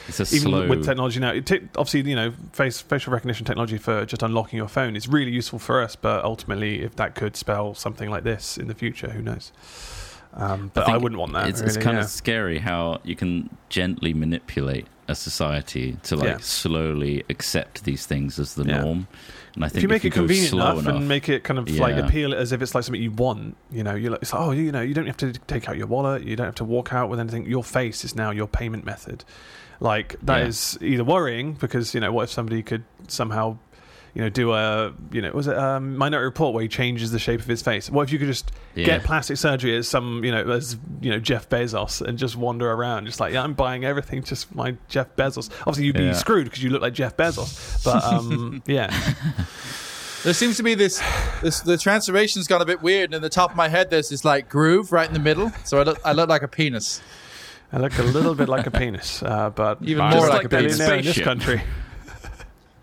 [0.09, 0.68] It's a even slow.
[0.68, 4.56] with technology now, it ta obviously you know face facial recognition technology for just unlocking
[4.56, 5.96] your phone is really useful for us.
[5.96, 9.52] But ultimately, if that could spell something like this in the future, who knows?
[10.34, 11.48] Um, but I, think wouldn't want that.
[11.48, 12.04] It's, it's kind yeah.
[12.04, 16.38] of scary how you can gently manipulate a society to like Yeah.
[16.38, 18.82] slowly accept these things as the Yeah.
[18.82, 19.09] norm.
[19.54, 21.68] And I think if you make it convenient slow enough, and make it kind of
[21.70, 22.06] like Yeah.
[22.06, 24.50] appeal as if it's like something you want, you know, you're like, it's like, oh,
[24.50, 26.92] you know, you don't have to take out your wallet, you don't have to walk
[26.92, 27.46] out with anything.
[27.46, 29.24] Your face is now your payment method.
[29.81, 30.47] Like that Yeah.
[30.47, 33.59] is either worrying because you know, what if somebody could somehow,
[34.14, 37.18] you know, do a, you know, was it um, Minority Report where he changes the
[37.20, 37.89] shape of his face?
[37.89, 38.87] What if you could just Yeah.
[38.87, 42.70] get plastic surgery as some, you know, as you know Jeff Bezos and just wander
[42.72, 45.49] around, just like, yeah, I'm buying everything, just my Jeff Bezos.
[45.61, 46.12] Obviously, you'd be Yeah.
[46.12, 48.91] screwed because you look like Jeff Bezos, but um, yeah.
[50.24, 51.01] There seems to be this,
[51.43, 51.61] this.
[51.61, 54.24] The transformation's gone a bit weird, and in the top of my head, there's this
[54.24, 55.53] like groove right in the middle.
[55.64, 57.01] So I look, I look like a penis.
[57.73, 60.47] I look a little bit like a penis, uh, but Even more just like a
[60.47, 60.81] a penis.
[60.81, 61.61] in this country.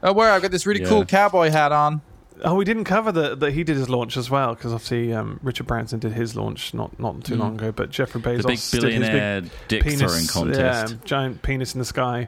[0.03, 2.01] Oh, where I've got this really cool cowboy hat on.
[2.43, 5.39] Oh, we didn't cover that that he did his launch as well because obviously um,
[5.41, 7.39] Richard Branson did his launch not not too Mm.
[7.39, 10.93] long ago, but Jeffrey Bezos the big did billionaire dick his throwing big penis, contest.
[10.93, 12.27] yeah, giant penis in the sky.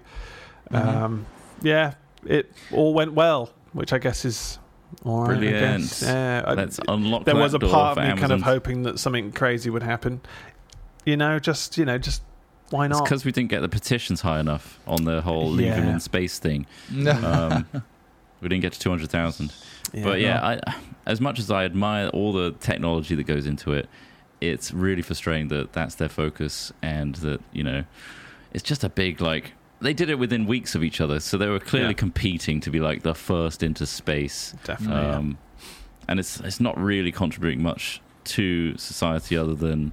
[0.72, 0.86] Mhm.
[0.88, 1.26] Um,
[1.62, 1.94] yeah,
[2.26, 4.58] it all went well, which I guess is
[5.04, 5.38] all right.
[5.38, 5.82] Brilliant.
[5.82, 6.02] guess.
[6.02, 8.98] Yeah, I- Let's unlock there that was a part of me kind of hoping that
[9.00, 10.22] something crazy would happen.
[11.06, 12.22] You know, just you know, just
[12.70, 13.04] why It's not?
[13.06, 16.40] because we didn't get the petitions high enough on the whole leave him in space
[16.40, 16.66] thing.
[16.92, 17.66] Um,
[18.42, 19.54] we didn't get to 200,000.
[20.04, 20.74] but yeah, I,
[21.06, 23.88] as much as I admire all the technology that goes into it,
[24.42, 27.84] it's really frustrating that that's their focus and that, you know,
[28.54, 31.20] it's just a big, like, they did it within weeks of each other.
[31.20, 31.94] So they were clearly Yeah.
[31.94, 34.54] competing to be like the first into space.
[34.64, 35.02] definitely.
[35.04, 35.16] yeah.
[35.16, 35.38] Um,
[36.10, 39.92] and it's it's not really contributing much to society other than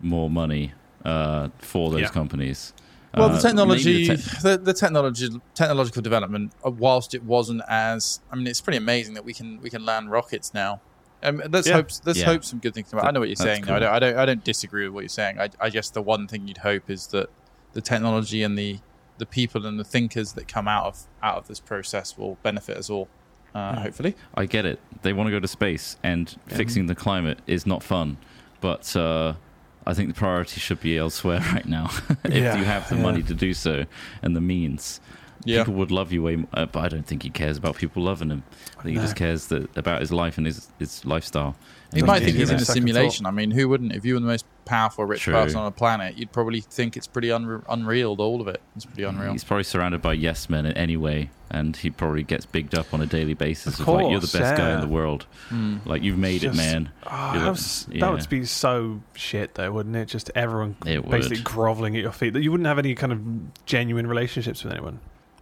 [0.00, 0.72] more money
[1.04, 2.08] uh, for those Yeah.
[2.08, 2.72] companies.
[3.16, 7.62] Well, Uh, the technology, the the, te- the, technology, technological development, uh, whilst it wasn't
[7.68, 10.80] as, I mean, it's pretty amazing that we can we can land rockets now.
[11.22, 11.74] Um, let's Yeah.
[11.74, 12.26] hope let's Yeah.
[12.26, 13.06] hope some good things come out.
[13.06, 13.64] I know what you're That's saying.
[13.64, 13.74] though.
[13.76, 15.40] I don't, I don't I don't disagree with what you're saying.
[15.40, 17.28] I, I guess the one thing you'd hope is that
[17.72, 18.78] the technology and the
[19.16, 22.76] the people and the thinkers that come out of out of this process will benefit
[22.76, 23.08] us all.
[23.54, 23.82] Uh, Hmm.
[23.82, 24.78] Hopefully, I get it.
[25.02, 28.18] They want to go to space, and fixing the climate is not fun.
[28.60, 29.34] But uh,
[29.86, 31.90] I think the priority should be elsewhere right now.
[32.24, 33.02] if Yeah, you have the yeah.
[33.02, 33.84] money to do so
[34.22, 35.00] and the means,
[35.44, 35.58] yeah.
[35.58, 36.36] people would love you way.
[36.36, 38.42] More, uh, but I don't think he cares about people loving him.
[38.78, 39.00] I think No.
[39.00, 41.56] he just cares that, about his life and his his lifestyle.
[41.94, 42.66] He might think he's in a that.
[42.66, 43.24] second simulation.
[43.24, 43.92] I mean, who wouldn't?
[43.92, 45.32] If you were the most powerful, rich True.
[45.32, 48.14] person on the planet, you'd probably think it's pretty unre- unreal.
[48.20, 48.60] All of it.
[48.76, 49.32] It's pretty unreal.
[49.32, 52.92] He's probably surrounded by yes men in any way, and he probably gets bigged up
[52.92, 53.80] on a daily basis.
[53.80, 55.24] Of Of like, you're the course, best guy in the world.
[55.48, 55.78] Hmm.
[55.86, 56.90] Like you've made it, man.
[57.06, 58.00] Oh, that, was, yeah.
[58.00, 60.08] that would be so shit, though, wouldn't it?
[60.08, 61.44] Just everyone It basically would.
[61.44, 62.34] groveling at your feet.
[62.34, 65.00] That you wouldn't have any kind of genuine relationships with anyone.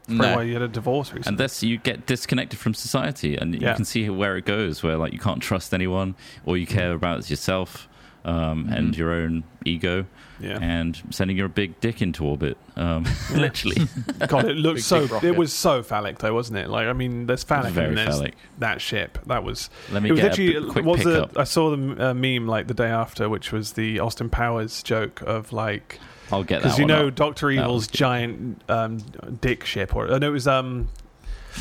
[0.08, 0.36] That's No.
[0.36, 1.28] why you had a divorce recently.
[1.30, 4.96] And thus you get disconnected from society, and you can see where it goes, where
[4.96, 7.88] like you can't trust anyone, all you care about is yourself
[8.24, 8.96] um, and Mhm.
[8.98, 10.04] your own ego,
[10.40, 10.58] yeah.
[10.60, 13.04] and sending your big dick into orbit, um,
[13.34, 13.76] literally.
[14.26, 15.04] God, it looked so.
[15.06, 15.28] rocket.
[15.28, 16.68] it was so phallic, though, wasn't it?
[16.68, 18.34] Like, I mean, there's phallic Very and there's phallic.
[18.58, 19.18] that ship.
[19.26, 19.70] That was.
[19.92, 20.56] Let me It was get literally.
[20.68, 21.38] a quick was pickup.
[21.38, 25.22] I saw the uh, meme like the day after, which was the Austin Powers joke
[25.22, 26.00] of like
[26.32, 27.14] I'll get that because you know up.
[27.14, 27.96] Doctor Evil's good.
[27.98, 28.98] giant um,
[29.40, 30.88] dick ship, or uh, no, it was um,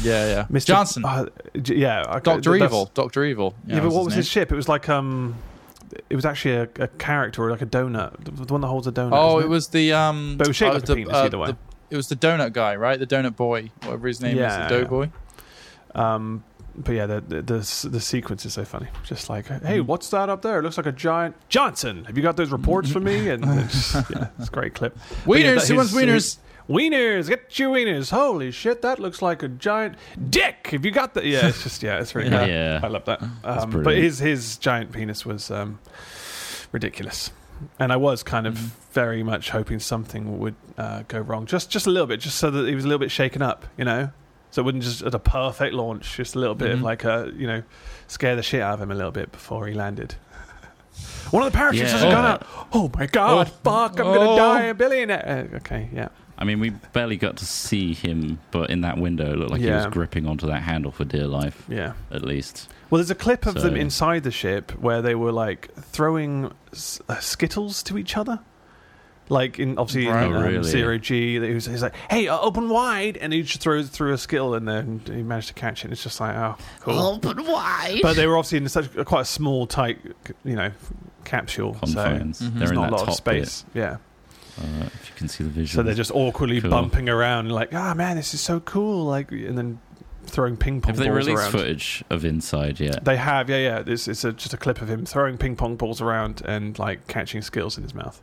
[0.01, 0.45] Yeah, yeah.
[0.51, 0.66] Mr.
[0.68, 1.28] Johnson, Uh,
[1.61, 3.55] j- yeah, okay, Doctor Evil, Doctor Evil.
[3.68, 4.51] Yeah, but what was his ship?
[4.51, 5.36] It was like um,
[6.09, 8.91] it was actually a, a character or like a donut, the one that holds a
[8.91, 9.11] donut.
[9.13, 10.36] Oh, isn't it was the um.
[10.38, 11.47] But it was shaped oh, like a the, penis either way.
[11.51, 11.57] the-
[11.91, 12.97] it was the donut guy, right?
[12.99, 14.88] The donut boy, whatever his name Yeah, is, the dough yeah.
[14.88, 15.11] boy.
[15.93, 16.43] Um,
[16.78, 18.88] but yeah, the, the the the sequence is so funny.
[19.03, 19.88] Just like, hey, Mm-hmm.
[19.88, 20.59] what's that up there?
[20.59, 22.05] It looks like a giant Johnson.
[22.05, 23.30] Have you got those reports for me?
[23.30, 24.97] And it's, yeah, it's a great clip.
[25.26, 26.13] But yeah, Wieners, that- who wants wieners?
[26.13, 28.09] his- Wieners, get your wieners.
[28.09, 29.97] Holy shit, that looks like a giant
[30.32, 30.69] dick.
[30.71, 31.23] Have you got that?
[31.23, 32.49] Yeah, it's just yeah, it's really good.
[32.49, 32.80] Yeah.
[32.82, 33.21] I love that.
[33.43, 35.78] Um, but his his giant penis was um,
[36.71, 37.32] ridiculous,
[37.80, 38.67] and I was kind of Mm-hmm.
[38.93, 42.49] very much hoping something would uh, go wrong, just just a little bit, just so
[42.49, 44.09] that he was a little bit shaken up, you know,
[44.56, 46.84] so it wouldn't just at a perfect launch, just a little bit of Mhm.
[46.84, 47.62] like a you know,
[48.08, 50.16] scare the shit out of him a little bit before he landed.
[51.32, 51.97] One of the parachutes Yeah.
[51.97, 52.47] hasn't gone out.
[52.72, 53.49] Oh my god!
[53.66, 53.99] Fuck!
[53.99, 54.38] I'm gonna Oh.
[54.38, 55.49] die a billionaire.
[55.53, 56.08] Uh, okay, yeah.
[56.38, 59.62] I mean, we barely got to see him, but in that window, it looked like
[59.62, 61.93] he was gripping onto that handle for dear life, Yeah.
[62.12, 62.70] at least.
[62.89, 67.01] Well, there's a clip of them inside the ship where they were like throwing s-
[67.10, 68.39] uh, skittles to each other.
[69.28, 70.26] Like in obviously Right.
[70.28, 70.63] in Oh, um, really?
[70.69, 74.13] zero G, he was, he's like, "Hey, uh, open wide," and he just throws through
[74.13, 75.91] a skittle, and then he managed to catch it.
[75.91, 76.99] It's just like, oh, cool.
[76.99, 77.99] Open wide.
[78.03, 79.97] But they were obviously in such a, quite a small, tight,
[80.43, 80.71] you know,
[81.23, 81.73] capsule.
[81.73, 82.38] Confines.
[82.38, 82.49] So Mhm.
[82.51, 83.65] They're there's in not that a lot of space.
[83.73, 83.97] Yeah.
[84.59, 85.82] Uh, if you can see the visual.
[85.82, 86.69] So they're just awkwardly Cool.
[86.69, 89.05] bumping around, like, ah, man, this is so cool.
[89.05, 89.80] Like, and then
[90.28, 91.51] throwing ping pong Have they balls released around.
[91.51, 93.03] footage of inside yet?
[93.03, 93.84] They have, yeah, yeah.
[93.86, 97.07] It's, it's a, just a clip of him throwing ping pong balls around and like
[97.07, 98.21] catching skills in his mouth.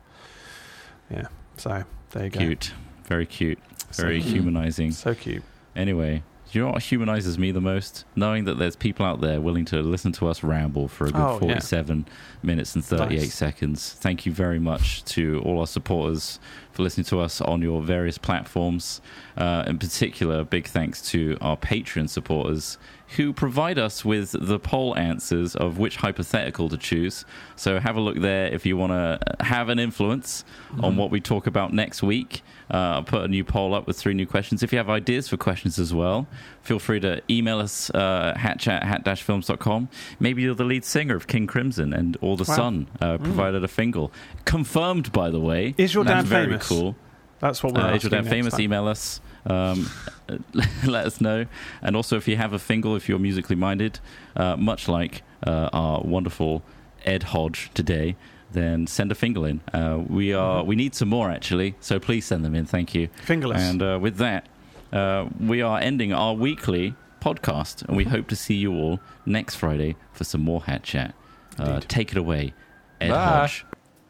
[1.09, 1.27] Yeah.
[1.57, 2.39] So there you go.
[2.39, 2.71] Cute.
[3.05, 3.59] Very cute.
[3.91, 4.33] So Very cute.
[4.33, 4.91] humanizing.
[4.91, 5.43] So cute.
[5.75, 8.05] Anyway, you know what humanizes me the most?
[8.15, 11.19] Knowing that there's people out there willing to listen to us ramble for a good
[11.21, 11.39] Oh, yeah.
[11.39, 12.05] 47
[12.43, 13.33] minutes and 38 Nice.
[13.33, 13.93] seconds.
[13.93, 16.39] Thank you very much to all our supporters
[16.71, 19.01] for listening to us on your various platforms.
[19.35, 22.77] Uh, in particular, big thanks to our Patreon supporters
[23.15, 27.25] who provide us with the poll answers of which hypothetical to choose.
[27.55, 30.43] So have a look there if you want to have an influence
[30.81, 32.41] on what we talk about next week.
[32.73, 34.63] Uh, I'll put a new poll up with three new questions.
[34.63, 36.27] If you have ideas for questions as well,
[36.63, 39.89] feel free to email us uh, hatchat at hat-films.com.
[40.19, 42.55] Maybe you're the lead singer of King Crimson and All the Wow.
[42.55, 44.11] Sun uh, provided a fingle.
[44.45, 45.75] Confirmed, by the way.
[45.77, 46.67] Is your dad very famous?
[46.67, 46.95] cool.
[47.39, 48.53] That's what we're Uh, Is your dad famous?
[48.53, 48.61] time.
[48.61, 49.19] Email us.
[49.45, 49.89] Um,
[50.85, 51.45] let us know.
[51.81, 53.99] And also, if you have a fingle, if you're musically minded,
[54.35, 56.63] uh, much like uh, our wonderful
[57.05, 58.15] Ed Hodge today,
[58.51, 59.61] then send a fingle in.
[59.73, 60.67] Uh, we are Mm-hmm.
[60.69, 62.65] we need some more actually, so please send them in.
[62.65, 63.09] Thank you.
[63.25, 63.61] Fingerless.
[63.61, 64.47] And uh, with that,
[64.91, 67.95] uh, we are ending our weekly podcast, and Mm-hmm.
[67.97, 71.15] we hope to see you all next Friday for some more Hat Chat.
[71.57, 72.53] Uh, take it away,
[73.01, 73.25] Ed Bye.
[73.39, 73.65] Hodge.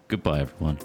[0.08, 0.78] Goodbye, everyone.